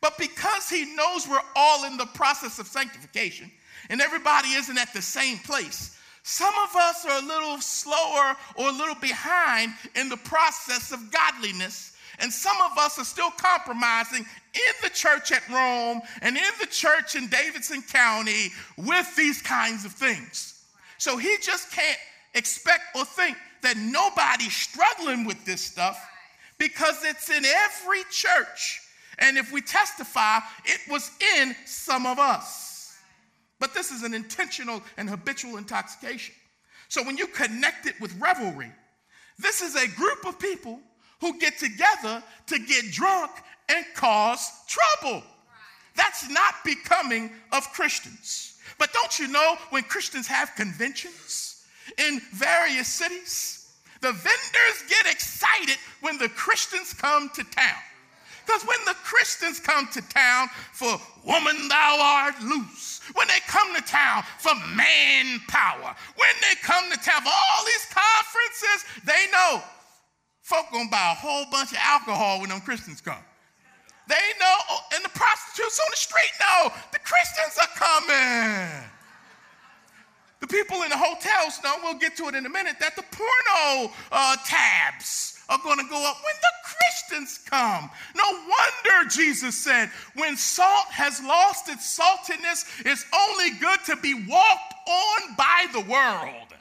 [0.00, 3.50] But because he knows we're all in the process of sanctification
[3.88, 8.68] and everybody isn't at the same place, some of us are a little slower or
[8.68, 14.24] a little behind in the process of godliness and some of us are still compromising
[14.54, 19.84] in the church at Rome and in the church in Davidson County with these kinds
[19.84, 20.64] of things.
[20.98, 21.98] So he just can't
[22.34, 25.98] expect or think that nobody's struggling with this stuff
[26.58, 28.80] because it's in every church.
[29.18, 32.96] And if we testify, it was in some of us.
[33.58, 36.34] But this is an intentional and habitual intoxication.
[36.88, 38.70] So when you connect it with revelry,
[39.38, 40.80] this is a group of people
[41.20, 43.30] who get together to get drunk
[43.68, 45.22] and cause trouble.
[45.96, 48.58] That's not becoming of Christians.
[48.78, 51.64] But don't you know when Christians have conventions
[51.98, 57.82] in various cities, the vendors get excited when the Christians come to town.
[58.44, 63.74] Because when the Christians come to town for woman thou art loose, when they come
[63.74, 69.62] to town for manpower, when they come to town for all these conferences, they know
[70.44, 73.24] folk gonna buy a whole bunch of alcohol when them Christians come.
[74.06, 78.90] They know, and the prostitutes on the street know the Christians are coming.
[80.40, 83.04] The people in the hotels know, we'll get to it in a minute, that the
[83.10, 87.88] porno uh, tabs are going to go up when the Christians come.
[88.14, 94.12] No wonder Jesus said, when salt has lost its saltiness, it's only good to be
[94.28, 96.52] walked on by the world.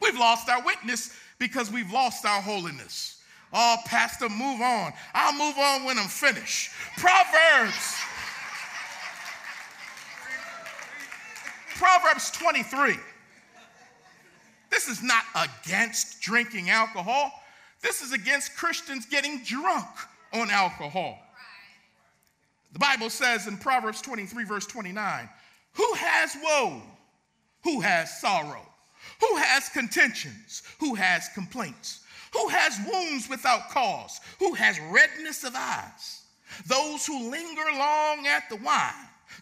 [0.00, 3.17] We've lost our witness because we've lost our holiness.
[3.52, 4.92] Oh, Pastor, move on.
[5.14, 6.70] I'll move on when I'm finished.
[6.96, 7.96] Proverbs.
[11.76, 12.96] Proverbs 23.
[14.70, 17.32] This is not against drinking alcohol.
[17.80, 19.86] This is against Christians getting drunk
[20.32, 21.18] on alcohol.
[22.72, 25.28] The Bible says in Proverbs 23, verse 29,
[25.72, 26.82] who has woe?
[27.64, 28.66] Who has sorrow?
[29.20, 30.62] Who has contentions?
[30.80, 32.00] Who has complaints?
[32.32, 34.20] Who has wounds without cause?
[34.38, 36.18] Who has redness of eyes?
[36.66, 38.92] those who linger long at the wine,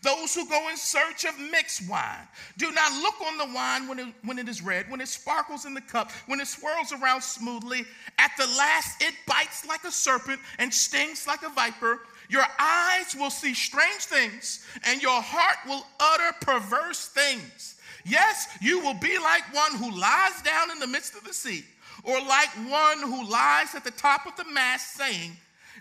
[0.03, 2.29] those who go in search of mixed wine.
[2.59, 5.65] Do not look on the wine when it, when it is red, when it sparkles
[5.65, 7.85] in the cup, when it swirls around smoothly.
[8.19, 12.01] At the last, it bites like a serpent and stings like a viper.
[12.29, 17.81] Your eyes will see strange things, and your heart will utter perverse things.
[18.05, 21.65] Yes, you will be like one who lies down in the midst of the sea,
[22.07, 25.33] or like one who lies at the top of the mast, saying,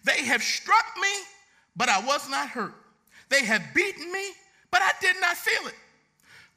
[0.04, 1.10] They have struck me,
[1.76, 2.74] but I was not hurt.
[3.30, 4.32] They have beaten me,
[4.72, 5.76] but I did not feel it.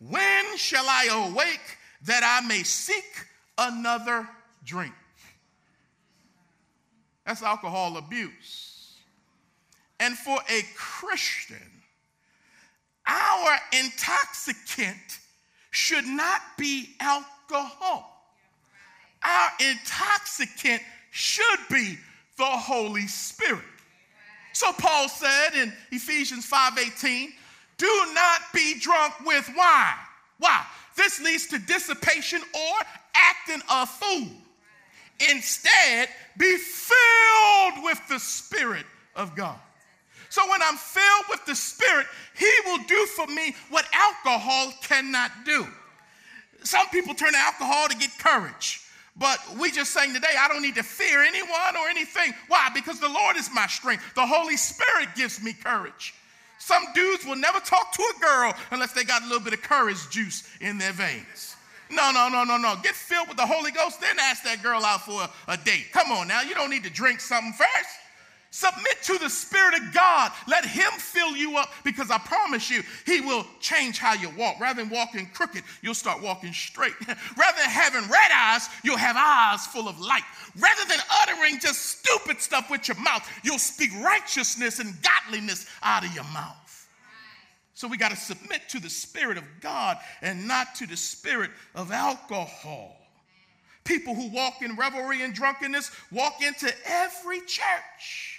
[0.01, 3.27] When shall I awake that I may seek
[3.59, 4.27] another
[4.65, 4.95] drink?
[7.27, 8.95] That's alcohol abuse.
[10.01, 11.59] And for a Christian,
[13.07, 15.19] our intoxicant
[15.71, 18.18] should not be alcohol.
[19.23, 21.99] Our intoxicant should be
[22.37, 23.65] the Holy Spirit.
[24.53, 27.35] So Paul said in Ephesians 5:18,
[27.77, 29.99] "Do not be drunk with wine."
[30.39, 30.65] Why?
[30.95, 32.81] This leads to dissipation or
[33.15, 34.31] acting a fool.
[35.21, 39.59] Instead, be filled with the Spirit of God.
[40.29, 45.45] So when I'm filled with the Spirit, He will do for me what alcohol cannot
[45.45, 45.73] do.
[46.65, 48.81] Some people turn to alcohol to get courage.
[49.19, 52.33] But we just saying today, I don't need to fear anyone or anything.
[52.47, 52.69] Why?
[52.73, 54.05] Because the Lord is my strength.
[54.15, 56.15] The Holy Spirit gives me courage.
[56.59, 59.63] Some dudes will never talk to a girl unless they got a little bit of
[59.63, 61.57] courage juice in their veins.
[61.91, 62.77] No, no, no, no, no.
[62.83, 65.87] Get filled with the Holy Ghost, then ask that girl out for a, a date.
[65.93, 66.43] Come on now.
[66.43, 67.98] You don't need to drink something first.
[68.51, 70.33] Submit to the Spirit of God.
[70.47, 74.59] Let Him fill you up because I promise you, He will change how you walk.
[74.59, 76.95] Rather than walking crooked, you'll start walking straight.
[77.07, 80.23] Rather than having red eyes, you'll have eyes full of light.
[80.59, 86.05] Rather than uttering just stupid stuff with your mouth, you'll speak righteousness and godliness out
[86.05, 86.57] of your mouth.
[87.75, 91.51] So we got to submit to the Spirit of God and not to the spirit
[91.77, 92.97] of alcohol.
[93.85, 98.38] People who walk in revelry and drunkenness walk into every church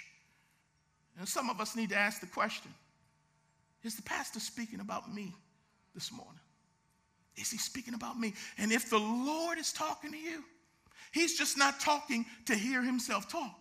[1.20, 2.72] and some of us need to ask the question
[3.84, 5.32] Is the pastor speaking about me
[5.94, 6.40] this morning?
[7.36, 8.32] Is he speaking about me?
[8.58, 10.42] And if the Lord is talking to you,
[11.12, 13.54] he's just not talking to hear himself talk.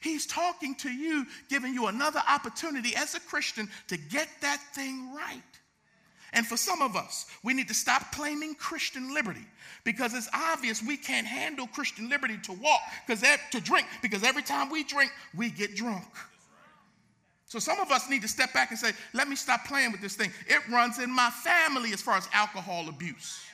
[0.00, 5.12] He's talking to you, giving you another opportunity as a Christian to get that thing
[5.14, 5.42] right.
[6.32, 9.44] And for some of us, we need to stop claiming Christian liberty
[9.84, 14.42] because it's obvious we can't handle Christian liberty to walk, because to drink, because every
[14.42, 16.06] time we drink, we get drunk.
[17.52, 20.00] So some of us need to step back and say, let me stop playing with
[20.00, 20.32] this thing.
[20.48, 23.44] It runs in my family as far as alcohol abuse.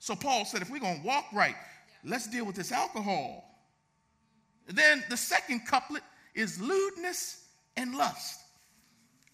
[0.00, 1.54] So Paul said, if we're going to walk right,
[2.04, 3.44] let's deal with this alcohol.
[4.66, 6.02] Then the second couplet
[6.34, 7.44] is lewdness
[7.76, 8.40] and lust.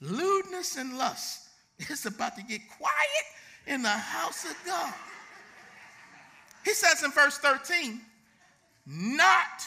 [0.02, 1.48] Lewdness and lust.
[1.78, 3.26] It's about to get quiet
[3.66, 4.92] in the house of God.
[6.62, 8.02] He says in verse 13,
[8.84, 9.66] not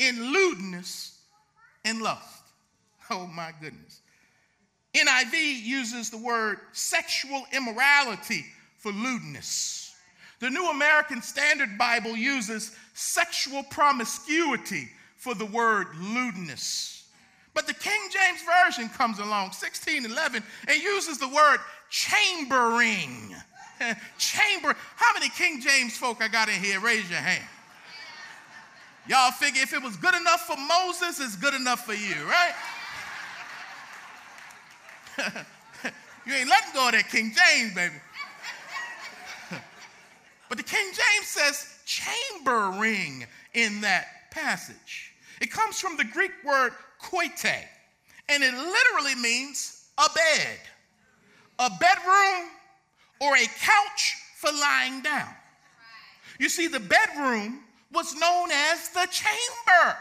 [0.00, 1.20] in lewdness
[1.84, 2.37] and lust.
[3.10, 4.00] Oh my goodness.
[4.94, 8.44] NIV uses the word sexual immorality
[8.78, 9.94] for lewdness.
[10.40, 17.08] The New American Standard Bible uses sexual promiscuity for the word lewdness.
[17.54, 21.58] But the King James Version comes along, 1611, and uses the word
[21.90, 23.34] chambering.
[24.18, 24.76] Chamber.
[24.96, 26.80] How many King James folk I got in here?
[26.80, 27.44] Raise your hand.
[29.08, 32.52] Y'all figure if it was good enough for Moses, it's good enough for you, right?
[36.26, 37.94] you ain't letting go of that King James, baby.
[40.48, 45.12] but the King James says chambering in that passage.
[45.40, 47.64] It comes from the Greek word koite,
[48.28, 50.58] and it literally means a bed,
[51.58, 52.50] a bedroom,
[53.20, 55.28] or a couch for lying down.
[56.38, 57.60] You see, the bedroom
[57.92, 59.96] was known as the chamber.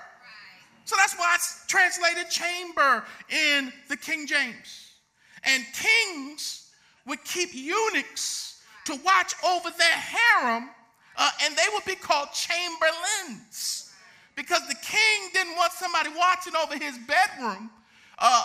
[0.85, 4.86] So that's why it's translated chamber in the King James.
[5.47, 6.69] And kings
[7.05, 10.69] would keep eunuchs to watch over their harem,
[11.17, 13.91] uh, and they would be called chamberlains
[14.35, 17.71] because the king didn't want somebody watching over his bedroom
[18.19, 18.43] uh,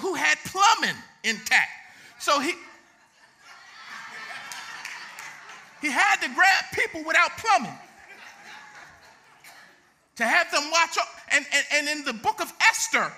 [0.00, 1.70] who had plumbing intact.
[2.18, 2.54] So he,
[5.82, 7.78] he had to grab people without plumbing
[10.16, 11.08] to have them watch up.
[11.32, 13.12] And, and, and in the book of Esther,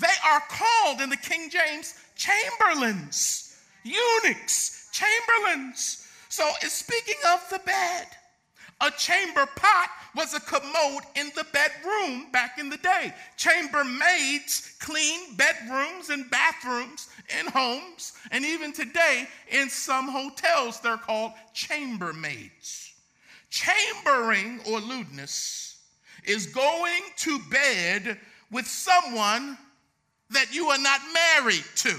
[0.00, 6.06] they are called in the King James chamberlains, eunuchs, chamberlains.
[6.28, 8.06] So it's speaking of the bed,
[8.82, 13.14] A chamber pot was a commode in the bedroom back in the day.
[13.36, 17.08] Chambermaids clean bedrooms and bathrooms
[17.38, 22.90] in homes, and even today in some hotels, they're called chambermaids.
[23.50, 25.76] Chambering or lewdness
[26.24, 28.18] is going to bed
[28.50, 29.56] with someone
[30.30, 31.96] that you are not married to.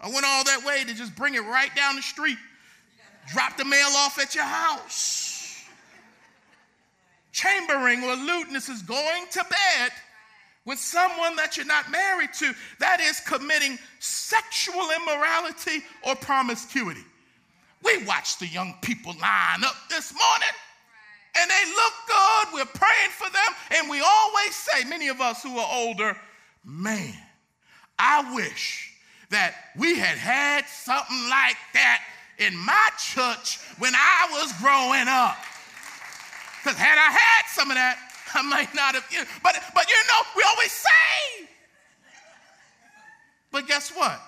[0.00, 2.38] I went all that way to just bring it right down the street,
[3.32, 5.64] drop the mail off at your house.
[7.32, 9.90] Chambering or lewdness is going to bed
[10.64, 12.52] with someone that you're not married to.
[12.78, 17.04] That is committing sexual immorality or promiscuity.
[17.82, 20.54] We watched the young people line up this morning
[21.36, 22.54] and they look good.
[22.54, 23.78] We're praying for them.
[23.78, 26.16] And we always say, many of us who are older,
[26.64, 27.14] man,
[27.98, 28.93] I wish
[29.34, 32.02] that we had had something like that
[32.38, 35.36] in my church when I was growing up.
[36.62, 37.98] Because had I had some of that,
[38.32, 39.04] I might not have,
[39.42, 41.48] but, but you know, we always say.
[43.50, 44.20] But guess what?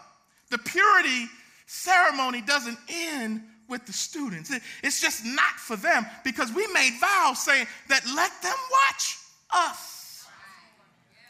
[0.50, 1.26] The purity
[1.66, 4.50] ceremony doesn't end with the students.
[4.50, 8.56] It, it's just not for them because we made vows saying that let them
[8.88, 9.18] watch
[9.54, 10.26] us.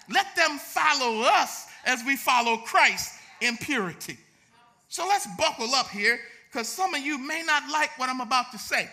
[0.09, 4.19] Let them follow us as we follow Christ in purity.
[4.89, 6.19] So let's buckle up here
[6.51, 8.89] because some of you may not like what I'm about to say.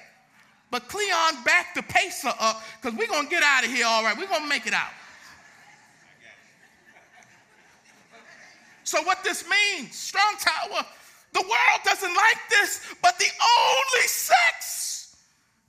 [0.72, 4.04] But Cleon, back the pacer up because we're going to get out of here all
[4.04, 4.18] right.
[4.18, 4.90] We're going to make it out.
[8.84, 10.86] So, what this means, Strong Tower,
[11.32, 13.30] the world doesn't like this, but the
[13.60, 15.16] only sex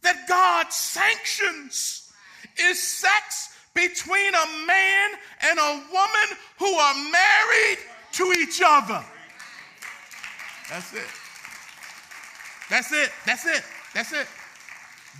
[0.02, 2.12] that God sanctions
[2.58, 5.10] is sex between a man
[5.42, 7.78] and a woman who are married
[8.14, 9.04] to each other.
[10.70, 11.06] That's it.
[12.70, 13.10] That's it.
[13.26, 13.62] That's it.
[13.92, 14.26] That's it.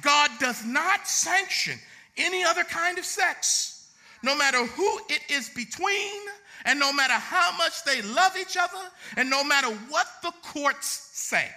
[0.03, 1.79] God does not sanction
[2.17, 3.91] any other kind of sex,
[4.23, 6.21] no matter who it is between,
[6.65, 11.11] and no matter how much they love each other, and no matter what the courts
[11.13, 11.49] say.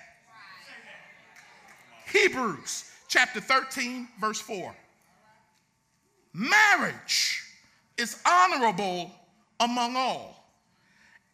[2.11, 4.75] Hebrews chapter 13, verse 4.
[6.33, 7.43] Marriage
[7.97, 9.11] is honorable
[9.59, 10.36] among all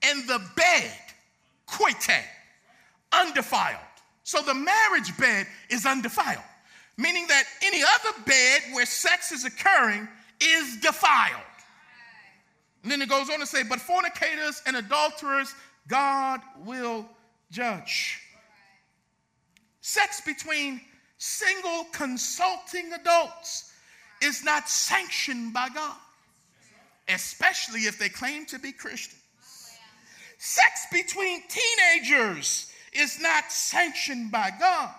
[0.03, 0.91] and the bed,
[1.67, 2.23] koite,
[3.11, 3.77] undefiled.
[4.23, 6.43] So the marriage bed is undefiled,
[6.97, 10.07] meaning that any other bed where sex is occurring
[10.41, 11.41] is defiled.
[12.83, 15.53] And then it goes on to say, but fornicators and adulterers,
[15.87, 17.07] God will
[17.51, 18.19] judge.
[19.81, 20.81] Sex between
[21.17, 23.71] single consulting adults
[24.21, 25.95] is not sanctioned by God,
[27.07, 29.19] especially if they claim to be Christian.
[30.45, 34.91] Sex between teenagers is not sanctioned by God.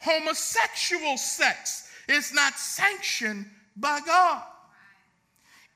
[0.00, 3.44] Homosexual sex is not sanctioned
[3.76, 4.42] by God.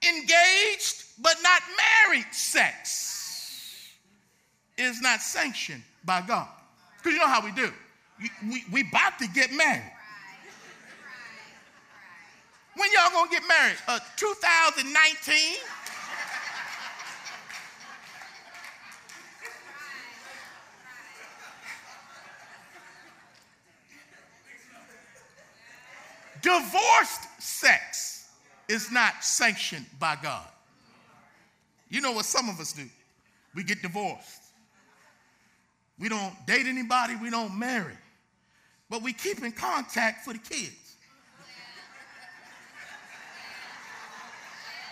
[0.02, 1.60] Engaged but not
[2.08, 3.86] married sex
[4.78, 6.48] is not sanctioned by God.
[6.96, 7.70] Because you know how we do.
[8.18, 9.92] We, we, we about to get married.
[12.76, 13.76] When y'all gonna get married?
[13.86, 15.58] Uh, 2019?
[26.42, 28.28] Divorced sex
[28.68, 30.46] is not sanctioned by God.
[31.88, 32.88] You know what some of us do?
[33.54, 34.42] We get divorced.
[35.98, 37.96] We don't date anybody, we don't marry.
[38.88, 40.96] But we keep in contact for the kids.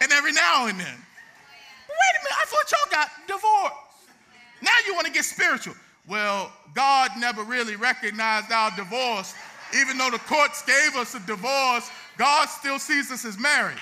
[0.01, 0.87] And every now and then.
[0.87, 3.75] Wait a minute, I thought y'all got divorced.
[4.63, 5.75] Now you want to get spiritual.
[6.07, 9.35] Well, God never really recognized our divorce
[9.77, 13.79] even though the courts gave us a divorce, God still sees us as married.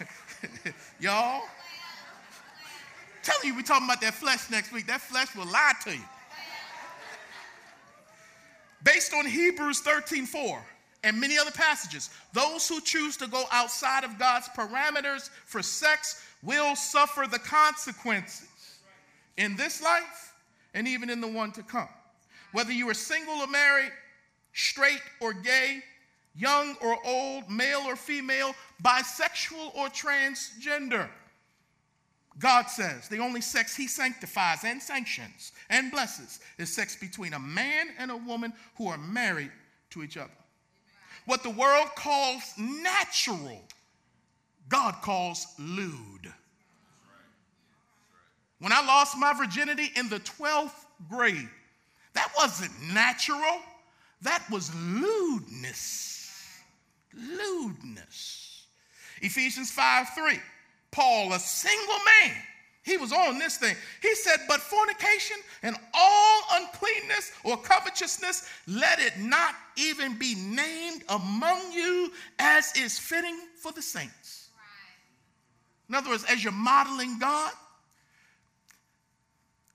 [1.00, 1.42] Y'all?
[3.22, 4.86] Telling you, we're talking about that flesh next week.
[4.86, 6.04] That flesh will lie to you.
[8.84, 10.64] Based on Hebrews 13 4
[11.04, 16.24] and many other passages, those who choose to go outside of God's parameters for sex
[16.42, 18.48] will suffer the consequences
[19.36, 20.34] in this life
[20.74, 21.88] and even in the one to come.
[22.52, 23.92] Whether you are single or married,
[24.52, 25.82] straight or gay,
[26.34, 31.08] young or old, male or female, bisexual or transgender.
[32.38, 37.38] God says the only sex he sanctifies and sanctions and blesses is sex between a
[37.38, 39.52] man and a woman who are married
[39.90, 40.30] to each other.
[41.26, 43.60] What the world calls natural,
[44.68, 46.32] God calls lewd.
[48.58, 50.70] When I lost my virginity in the 12th
[51.10, 51.48] grade,
[52.14, 53.60] that wasn't natural.
[54.22, 56.60] That was lewdness.
[57.14, 58.66] Lewdness.
[59.20, 60.38] Ephesians 5 3.
[60.90, 62.36] Paul, a single man,
[62.82, 63.74] he was on this thing.
[64.00, 71.04] He said, But fornication and all uncleanness or covetousness, let it not even be named
[71.08, 74.48] among you as is fitting for the saints.
[75.88, 77.52] In other words, as you're modeling God,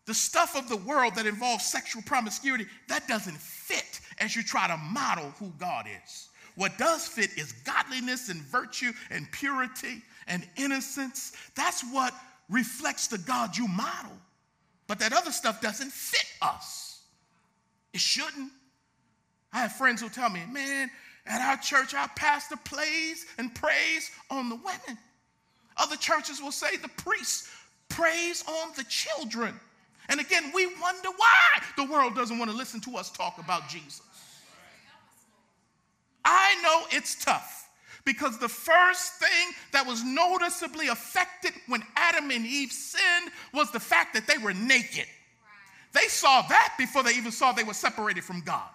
[0.06, 4.68] the stuff of the world that involves sexual promiscuity, that doesn't fit as you try
[4.68, 6.30] to model who God is.
[6.56, 11.34] What does fit is godliness and virtue and purity and innocence.
[11.56, 12.14] That's what
[12.50, 14.18] reflects the God you model.
[14.88, 17.02] But that other stuff doesn't fit us.
[17.94, 18.52] It shouldn't.
[19.54, 20.90] I have friends who tell me, man,
[21.26, 24.98] at our church, our pastor plays and preys on the women.
[25.78, 27.48] Other churches will say the priest
[27.90, 29.60] preys on the children.
[30.10, 33.68] And again, we wonder why the world doesn't want to listen to us talk about
[33.68, 34.02] Jesus.
[36.30, 37.70] I know it's tough
[38.04, 43.80] because the first thing that was noticeably affected when Adam and Eve sinned was the
[43.80, 45.06] fact that they were naked.
[45.94, 48.68] They saw that before they even saw they were separated from God.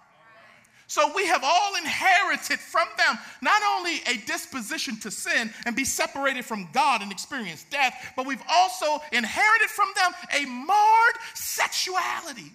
[0.87, 5.85] So we have all inherited from them not only a disposition to sin and be
[5.85, 12.51] separated from God and experience death, but we've also inherited from them a marred sexuality.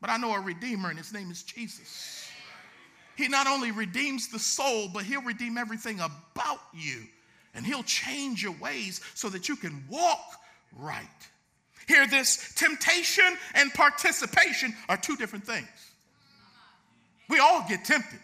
[0.00, 2.15] But I know a redeemer, and his name is Jesus.
[3.16, 7.02] He not only redeems the soul, but he'll redeem everything about you.
[7.54, 10.36] And he'll change your ways so that you can walk
[10.78, 11.06] right.
[11.88, 15.66] Hear this temptation and participation are two different things.
[17.28, 18.20] We all get tempted,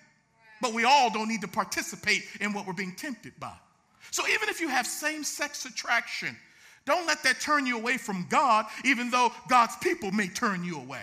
[0.60, 3.54] but we all don't need to participate in what we're being tempted by.
[4.10, 6.36] So even if you have same sex attraction,
[6.84, 10.76] don't let that turn you away from God, even though God's people may turn you
[10.76, 11.02] away.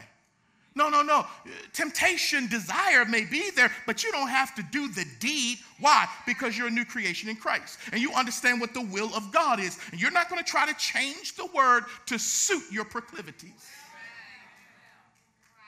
[0.75, 1.25] No, no, no.
[1.73, 5.57] Temptation, desire may be there, but you don't have to do the deed.
[5.79, 6.07] Why?
[6.25, 9.59] Because you're a new creation in Christ and you understand what the will of God
[9.59, 9.77] is.
[9.91, 13.67] And you're not going to try to change the word to suit your proclivities.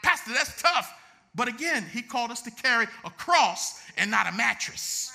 [0.04, 0.94] Pastor, that's tough.
[1.34, 5.12] But again, he called us to carry a cross and not a mattress.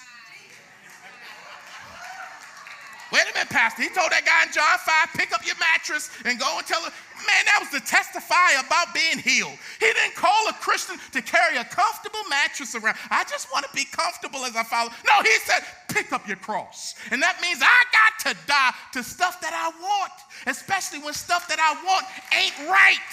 [3.12, 3.82] Wait a minute, Pastor.
[3.82, 6.82] He told that guy in John 5, pick up your mattress and go and tell
[6.82, 6.92] him.
[7.16, 9.56] Man, that was to testify about being healed.
[9.80, 12.96] He didn't call a Christian to carry a comfortable mattress around.
[13.10, 14.90] I just want to be comfortable as I follow.
[15.06, 16.94] No, he said, pick up your cross.
[17.10, 20.12] And that means I got to die to stuff that I want,
[20.46, 22.04] especially when stuff that I want
[22.36, 23.12] ain't right.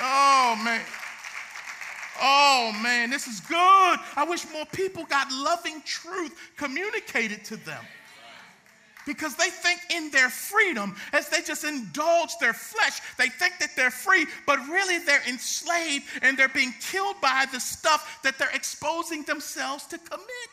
[0.00, 0.80] Oh, man.
[2.20, 3.56] Oh, man, this is good.
[3.58, 7.84] I wish more people got loving truth communicated to them.
[9.06, 13.70] Because they think in their freedom, as they just indulge their flesh, they think that
[13.76, 18.54] they're free, but really they're enslaved and they're being killed by the stuff that they're
[18.54, 20.50] exposing themselves to commit.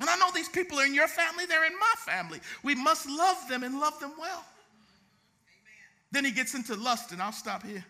[0.00, 2.40] And I know these people are in your family, they're in my family.
[2.62, 4.44] We must love them and love them well.
[6.10, 7.84] Then he gets into lust, and I'll stop here.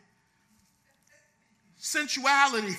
[1.76, 2.74] Sensuality,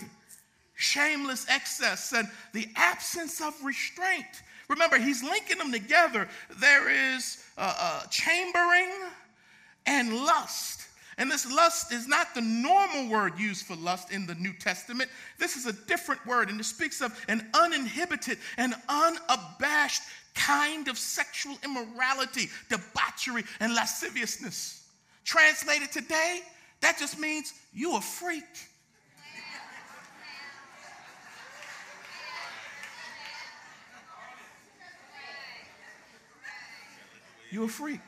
[0.76, 4.26] shameless excess, and the absence of restraint.
[4.68, 6.28] Remember, he's linking them together.
[6.60, 8.92] There is uh, uh, chambering
[9.86, 10.82] and lust.
[11.18, 15.10] And this lust is not the normal word used for lust in the New Testament.
[15.40, 20.02] This is a different word, and it speaks of an uninhibited and unabashed
[20.34, 24.88] kind of sexual immorality, debauchery, and lasciviousness.
[25.24, 26.42] Translated today,
[26.82, 28.44] that just means you a freak.
[37.56, 38.02] You a freak.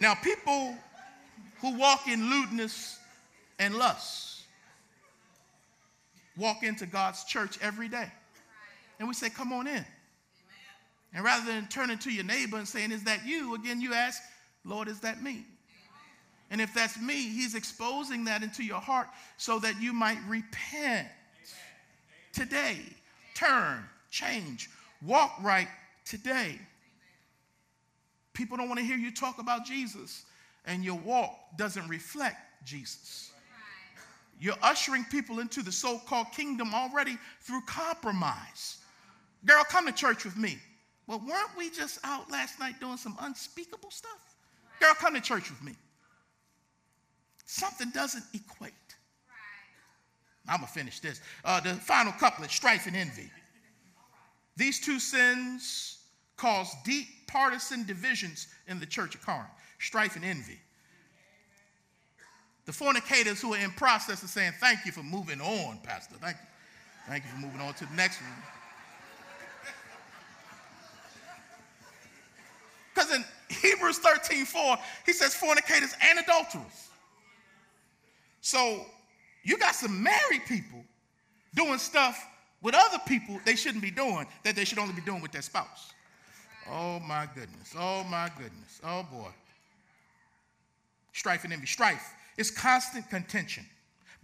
[0.00, 0.76] Now, people
[1.60, 3.00] who walk in lewdness
[3.58, 4.42] and lust
[6.36, 8.08] walk into God's church every day.
[9.00, 9.84] And we say, Come on in.
[11.12, 13.56] And rather than turning to your neighbor and saying, Is that you?
[13.56, 14.22] Again, you ask,
[14.64, 15.44] Lord, is that me?
[16.50, 21.08] And if that's me, He's exposing that into your heart so that you might repent
[22.32, 22.78] today.
[23.34, 24.68] Turn, change,
[25.02, 25.68] walk right
[26.04, 26.58] today.
[28.32, 30.24] People don't want to hear you talk about Jesus,
[30.66, 33.30] and your walk doesn't reflect Jesus.
[34.40, 38.78] You're ushering people into the so called kingdom already through compromise.
[39.44, 40.58] Girl, come to church with me.
[41.06, 44.36] Well, weren't we just out last night doing some unspeakable stuff?
[44.80, 45.74] Girl, come to church with me.
[47.50, 48.72] Something doesn't equate.
[50.48, 51.20] I'm going to finish this.
[51.44, 53.28] Uh, the final couplet strife and envy.
[54.56, 55.98] These two sins
[56.36, 60.60] cause deep partisan divisions in the church of Corinth strife and envy.
[62.66, 66.14] The fornicators who are in process of saying, Thank you for moving on, Pastor.
[66.20, 66.46] Thank you.
[67.08, 68.30] Thank you for moving on to the next one.
[72.94, 76.89] Because in Hebrews 13 4, he says, Fornicators and adulterers.
[78.40, 78.84] So
[79.42, 80.82] you got some married people
[81.54, 82.26] doing stuff
[82.62, 85.42] with other people they shouldn't be doing that they should only be doing with their
[85.42, 85.92] spouse.
[86.70, 87.74] Oh my goodness.
[87.78, 88.80] Oh my goodness.
[88.84, 89.30] Oh boy.
[91.12, 91.66] Strife and envy.
[91.66, 93.66] Strife is constant contention,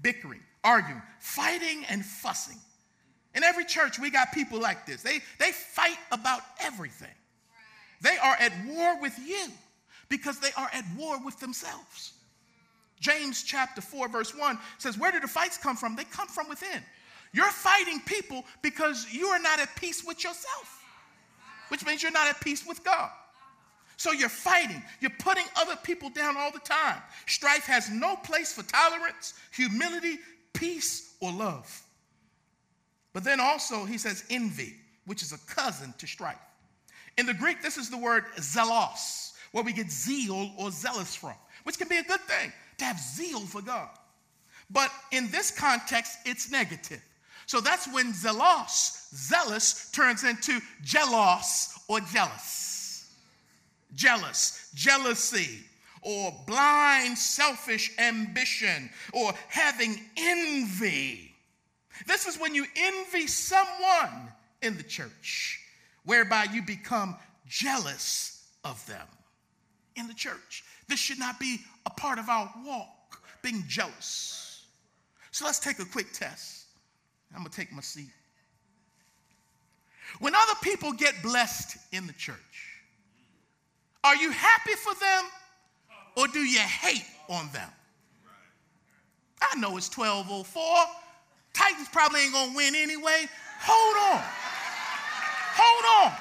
[0.00, 2.58] bickering, arguing, fighting, and fussing.
[3.34, 5.02] In every church, we got people like this.
[5.02, 7.12] They, they fight about everything.
[8.00, 9.48] They are at war with you
[10.08, 12.12] because they are at war with themselves.
[13.00, 15.96] James chapter 4, verse 1 says, Where do the fights come from?
[15.96, 16.82] They come from within.
[17.32, 20.84] You're fighting people because you are not at peace with yourself,
[21.68, 23.10] which means you're not at peace with God.
[23.98, 27.00] So you're fighting, you're putting other people down all the time.
[27.26, 30.18] Strife has no place for tolerance, humility,
[30.52, 31.82] peace, or love.
[33.12, 34.74] But then also, he says envy,
[35.06, 36.36] which is a cousin to strife.
[37.16, 41.34] In the Greek, this is the word zelos, where we get zeal or zealous from,
[41.64, 43.88] which can be a good thing to have zeal for God.
[44.70, 47.02] But in this context, it's negative.
[47.46, 53.08] So that's when zelos, zealous, turns into jealous or jealous.
[53.94, 55.60] Jealous, jealousy,
[56.02, 61.34] or blind, selfish ambition, or having envy.
[62.06, 65.60] This is when you envy someone in the church,
[66.04, 67.16] whereby you become
[67.46, 69.06] jealous of them
[69.94, 70.64] in the church.
[70.88, 74.64] This should not be a part of our walk, being jealous.
[75.30, 76.66] So let's take a quick test.
[77.34, 78.10] I'm going to take my seat.
[80.20, 82.36] When other people get blessed in the church,
[84.04, 85.24] are you happy for them
[86.16, 87.68] or do you hate on them?
[89.42, 90.62] I know it's 1204.
[91.52, 93.26] Titans probably ain't going to win anyway.
[93.60, 94.22] Hold on.
[95.58, 96.16] Hold on.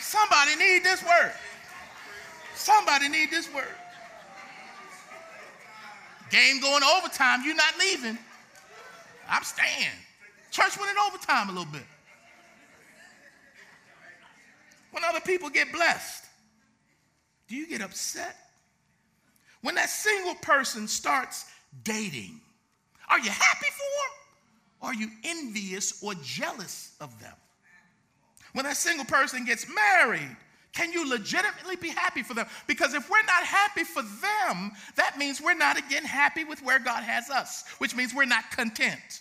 [0.00, 1.32] Somebody need this word.
[2.54, 3.64] Somebody need this word.
[6.30, 8.18] Game going overtime, you're not leaving.
[9.28, 9.90] I'm staying.
[10.50, 11.84] Church went in overtime a little bit.
[14.92, 16.24] When other people get blessed,
[17.48, 18.36] do you get upset?
[19.62, 21.46] When that single person starts
[21.84, 22.40] dating,
[23.08, 24.88] are you happy for them?
[24.88, 27.34] Are you envious or jealous of them?
[28.52, 30.36] When that single person gets married,
[30.72, 32.46] can you legitimately be happy for them?
[32.66, 36.78] Because if we're not happy for them, that means we're not again happy with where
[36.78, 39.20] God has us, which means we're not content.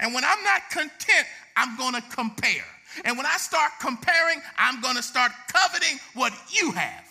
[0.00, 2.64] And when I'm not content, I'm going to compare.
[3.04, 7.04] And when I start comparing, I'm going to start coveting what you have.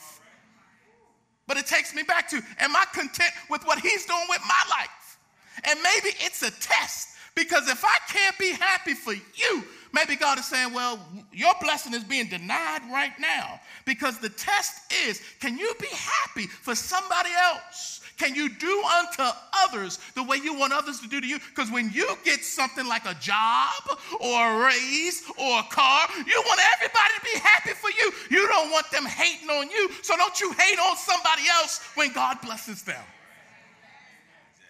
[1.46, 4.78] But it takes me back to, am I content with what he's doing with my
[4.78, 5.20] life?
[5.66, 9.64] And maybe it's a test because if I can't be happy for you,
[9.94, 11.00] maybe God is saying, well,
[11.32, 13.60] your blessing is being denied right now.
[13.86, 18.02] Because the test is, can you be happy for somebody else?
[18.18, 19.24] Can you do unto
[19.66, 21.40] others the way you want others to do to you?
[21.40, 26.44] Because when you get something like a job or a raise or a car, you
[26.46, 28.12] want everybody to be happy for you.
[28.30, 29.90] You don't want them hating on you.
[30.04, 33.04] So don't you hate on somebody else when God blesses them.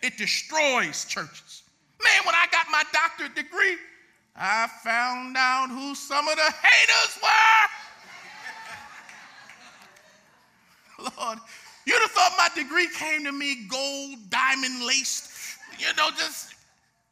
[0.02, 1.64] It destroys churches.
[2.04, 3.78] Man, when I got my doctorate degree,
[4.36, 7.68] I found out who some of the haters were.
[11.18, 11.40] Lord,
[11.86, 15.30] you'd have thought my degree came to me gold, diamond laced,
[15.78, 16.56] you know, just,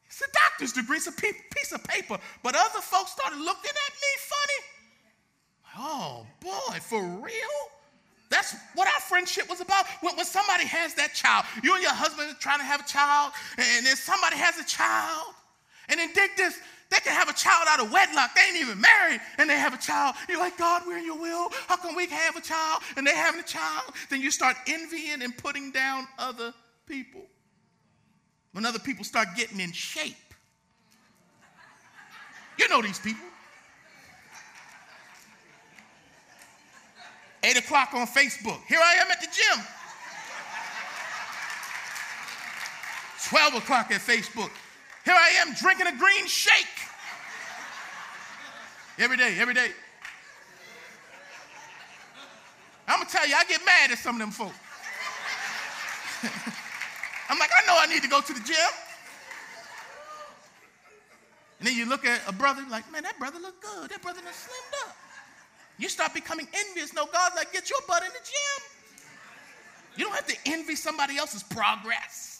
[0.07, 2.17] it's a doctor's degree, it's a piece of paper.
[2.43, 4.59] But other folks started looking at me funny.
[5.78, 7.34] Oh boy, for real?
[8.30, 9.86] That's what our friendship was about.
[9.99, 12.88] When, when, somebody has that child, you and your husband are trying to have a
[12.88, 15.36] child, and then somebody has a child,
[15.89, 16.57] and then dig this,
[16.91, 18.35] they can have a child out of wedlock.
[18.35, 20.15] They ain't even married, and they have a child.
[20.27, 21.49] You're like, God, we're in your will.
[21.67, 23.93] How come we have a child and they having a child?
[24.09, 26.53] Then you start envying and putting down other
[26.85, 27.21] people.
[28.51, 30.15] When other people start getting in shape,
[32.59, 33.25] you know these people.
[37.43, 38.59] Eight o'clock on Facebook.
[38.67, 39.65] Here I am at the gym.
[43.29, 44.51] 12 o'clock at Facebook.
[45.05, 46.65] Here I am drinking a green shake.
[48.99, 49.71] Every day, every day.
[52.87, 54.55] I'm gonna tell you, I get mad at some of them folks.
[57.29, 58.57] I'm like, I know I need to go to the gym.
[61.59, 63.89] And then you look at a brother like, man, that brother look good.
[63.89, 64.95] That brother done slimmed up.
[65.77, 66.93] You start becoming envious.
[66.93, 68.65] No, God's like, get your butt in the gym.
[69.95, 72.30] You don't have to envy somebody else's progress.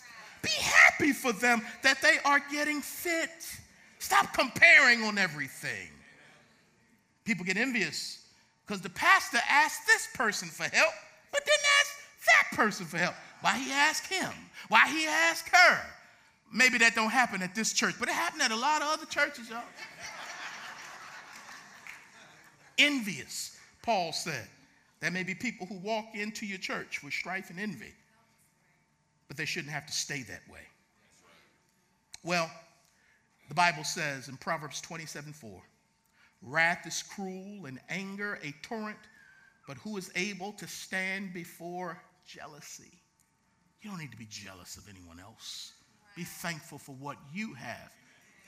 [0.42, 3.30] Be happy for them that they are getting fit.
[4.00, 5.90] Stop comparing on everything.
[7.24, 8.26] People get envious
[8.66, 10.94] because the pastor asked this person for help,
[11.32, 11.92] but didn't ask
[12.26, 13.16] that person for help.
[13.42, 14.32] Why he asked him?
[14.70, 15.80] Why he asked her?
[16.54, 19.06] Maybe that don't happen at this church, but it happened at a lot of other
[19.06, 19.64] churches, y'all.
[22.78, 24.48] Envious, Paul said.
[25.00, 27.94] There may be people who walk into your church with strife and envy,
[29.32, 30.60] but they shouldn't have to stay that way.
[32.22, 32.52] Well,
[33.48, 35.62] the Bible says in Proverbs 27 4,
[36.42, 39.00] wrath is cruel and anger a torrent,
[39.70, 42.92] but who is able to stand before jealousy?
[43.82, 45.76] You don't need to be jealous of anyone else.
[46.18, 47.90] Be thankful for what you have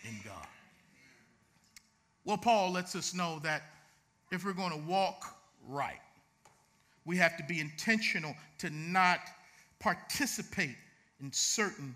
[0.04, 0.48] in God.
[2.26, 3.62] Well, Paul lets us know that
[4.34, 5.34] if we're going to walk
[5.66, 6.02] right,
[7.06, 9.22] we have to be intentional to not
[9.80, 10.76] participate
[11.22, 11.96] in certain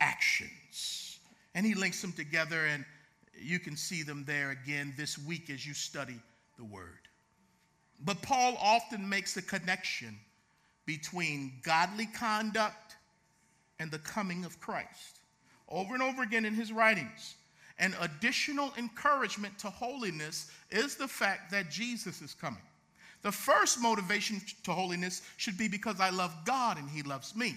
[0.00, 1.18] actions.
[1.54, 2.84] And he links them together, and
[3.38, 6.20] you can see them there again this week as you study
[6.58, 7.08] the word.
[8.04, 10.18] But Paul often makes a connection
[10.84, 12.96] between godly conduct
[13.78, 15.20] and the coming of Christ.
[15.68, 17.34] Over and over again in his writings.
[17.78, 22.62] An additional encouragement to holiness is the fact that Jesus is coming.
[23.26, 27.56] The first motivation to holiness should be because I love God and he loves me.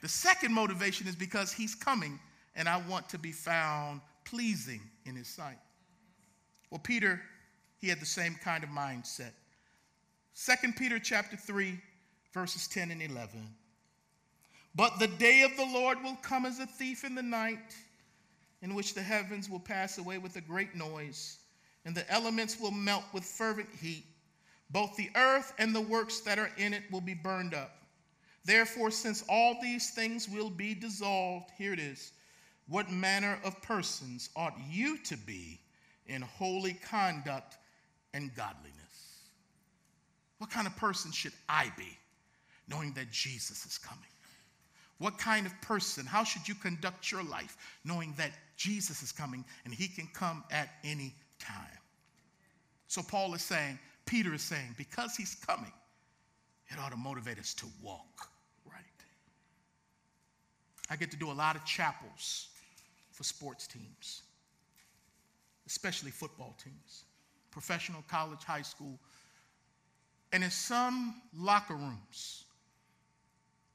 [0.00, 2.18] The second motivation is because he's coming
[2.56, 5.58] and I want to be found pleasing in his sight.
[6.70, 7.20] Well, Peter,
[7.82, 9.32] he had the same kind of mindset.
[10.32, 11.78] Second Peter chapter 3
[12.32, 13.46] verses 10 and 11.
[14.74, 17.76] But the day of the Lord will come as a thief in the night,
[18.62, 21.40] in which the heavens will pass away with a great noise,
[21.84, 24.06] and the elements will melt with fervent heat.
[24.70, 27.76] Both the earth and the works that are in it will be burned up.
[28.44, 32.12] Therefore, since all these things will be dissolved, here it is
[32.66, 35.60] what manner of persons ought you to be
[36.06, 37.56] in holy conduct
[38.14, 38.72] and godliness?
[40.38, 41.98] What kind of person should I be?
[42.68, 44.02] knowing that Jesus is coming?
[44.98, 49.44] What kind of person, how should you conduct your life knowing that Jesus is coming
[49.64, 51.78] and he can come at any time?
[52.86, 55.72] So, Paul is saying, Peter is saying, because he's coming,
[56.68, 58.28] it ought to motivate us to walk
[58.66, 58.82] right.
[60.90, 62.48] I get to do a lot of chapels
[63.10, 64.22] for sports teams,
[65.66, 67.04] especially football teams,
[67.50, 68.98] professional, college, high school.
[70.32, 72.44] And in some locker rooms,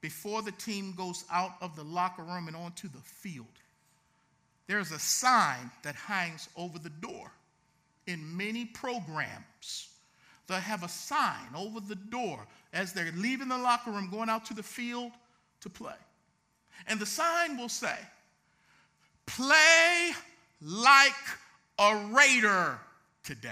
[0.00, 3.46] before the team goes out of the locker room and onto the field,
[4.66, 7.32] there's a sign that hangs over the door.
[8.06, 9.89] In many programs,
[10.50, 14.44] they'll have a sign over the door as they're leaving the locker room, going out
[14.46, 15.12] to the field
[15.60, 15.94] to play.
[16.86, 17.96] And the sign will say,
[19.26, 20.10] Play
[20.60, 21.12] like
[21.78, 22.78] a Raider
[23.22, 23.50] today.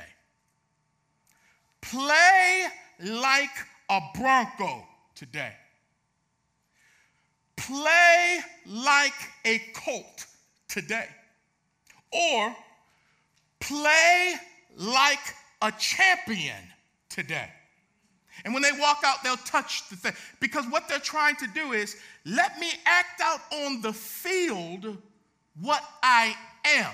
[1.81, 2.67] Play
[3.01, 3.51] like
[3.89, 4.85] a Bronco
[5.15, 5.53] today
[7.69, 9.13] play like
[9.45, 10.27] a colt
[10.69, 11.07] today,
[12.13, 12.55] or
[13.61, 14.35] play
[14.77, 16.57] like a champion
[17.09, 17.51] today.
[18.45, 20.13] And when they walk out, they'll touch the thing.
[20.41, 24.97] Because what they're trying to do is let me act out on the field
[25.61, 26.93] what I am.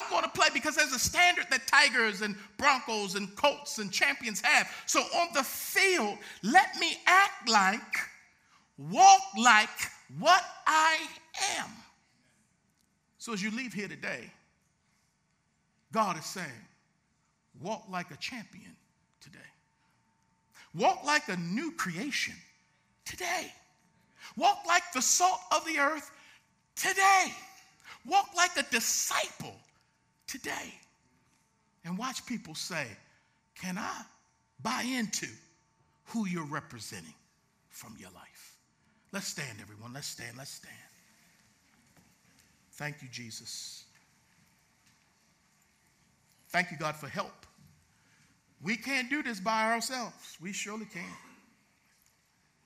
[0.00, 3.92] I'm going to play because there's a standard that Tigers and Broncos and Colts and
[3.92, 4.68] champions have.
[4.86, 7.80] So on the field, let me act like
[8.78, 9.68] walk like
[10.18, 10.98] what I
[11.58, 11.70] am.
[13.18, 14.32] So as you leave here today,
[15.92, 16.48] God is saying,
[17.60, 18.74] walk like a champion
[19.22, 19.38] today.
[20.74, 22.34] Walk like a new creation
[23.04, 23.52] today.
[24.36, 26.10] Walk like the salt of the earth
[26.76, 27.32] today.
[28.06, 29.54] Walk like a disciple
[30.26, 30.74] today.
[31.84, 32.86] And watch people say,
[33.54, 34.02] Can I
[34.62, 35.26] buy into
[36.06, 37.14] who you're representing
[37.70, 38.56] from your life?
[39.12, 39.92] Let's stand, everyone.
[39.92, 40.36] Let's stand.
[40.38, 40.74] Let's stand.
[42.72, 43.84] Thank you, Jesus.
[46.48, 47.46] Thank you, God, for help.
[48.62, 50.38] We can't do this by ourselves.
[50.40, 51.02] We surely can.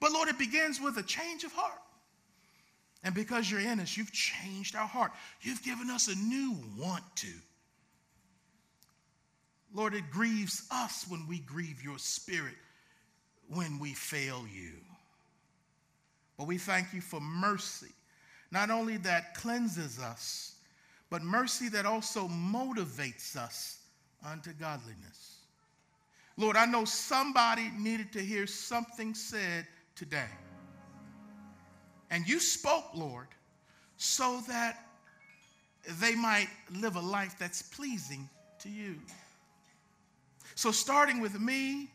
[0.00, 1.80] But Lord, it begins with a change of heart.
[3.02, 5.12] And because you're in us, you've changed our heart.
[5.40, 7.32] You've given us a new want to.
[9.72, 12.54] Lord, it grieves us when we grieve your spirit,
[13.48, 14.72] when we fail you.
[16.36, 17.92] But we thank you for mercy,
[18.50, 20.56] not only that cleanses us,
[21.08, 23.78] but mercy that also motivates us
[24.24, 25.35] unto godliness.
[26.36, 30.28] Lord, I know somebody needed to hear something said today.
[32.10, 33.28] And you spoke, Lord,
[33.96, 34.84] so that
[36.00, 38.28] they might live a life that's pleasing
[38.60, 38.96] to you.
[40.54, 41.90] So, starting with me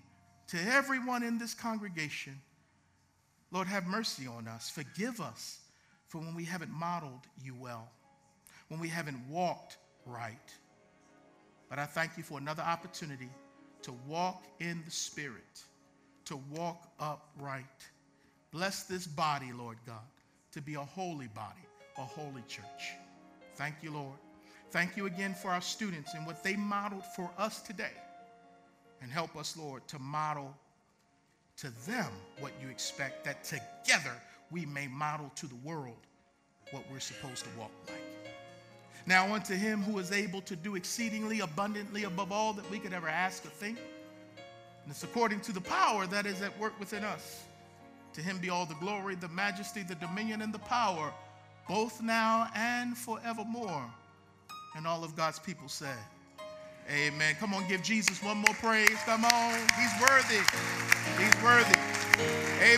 [0.47, 2.39] to everyone in this congregation,
[3.51, 4.69] Lord, have mercy on us.
[4.69, 5.59] Forgive us
[6.07, 7.89] for when we haven't modeled you well,
[8.69, 10.53] when we haven't walked right.
[11.69, 13.29] But I thank you for another opportunity
[13.83, 15.63] to walk in the Spirit,
[16.25, 17.65] to walk upright.
[18.51, 19.95] Bless this body, Lord God,
[20.51, 21.65] to be a holy body,
[21.97, 22.93] a holy church.
[23.55, 24.17] Thank you, Lord.
[24.71, 27.93] Thank you again for our students and what they modeled for us today.
[29.01, 30.55] And help us, Lord, to model
[31.57, 32.07] to them
[32.39, 34.13] what you expect, that together
[34.51, 36.07] we may model to the world
[36.71, 38.10] what we're supposed to walk like.
[39.05, 42.93] Now, unto him who is able to do exceedingly abundantly above all that we could
[42.93, 47.03] ever ask or think, and it's according to the power that is at work within
[47.03, 47.43] us.
[48.13, 51.13] To him be all the glory, the majesty, the dominion, and the power,
[51.67, 53.85] both now and forevermore.
[54.75, 55.97] And all of God's people said,
[56.89, 57.35] Amen.
[57.39, 58.97] Come on, give Jesus one more praise.
[59.05, 59.59] Come on.
[59.79, 60.41] He's worthy.
[61.17, 61.77] He's worthy.
[62.57, 62.69] Amen.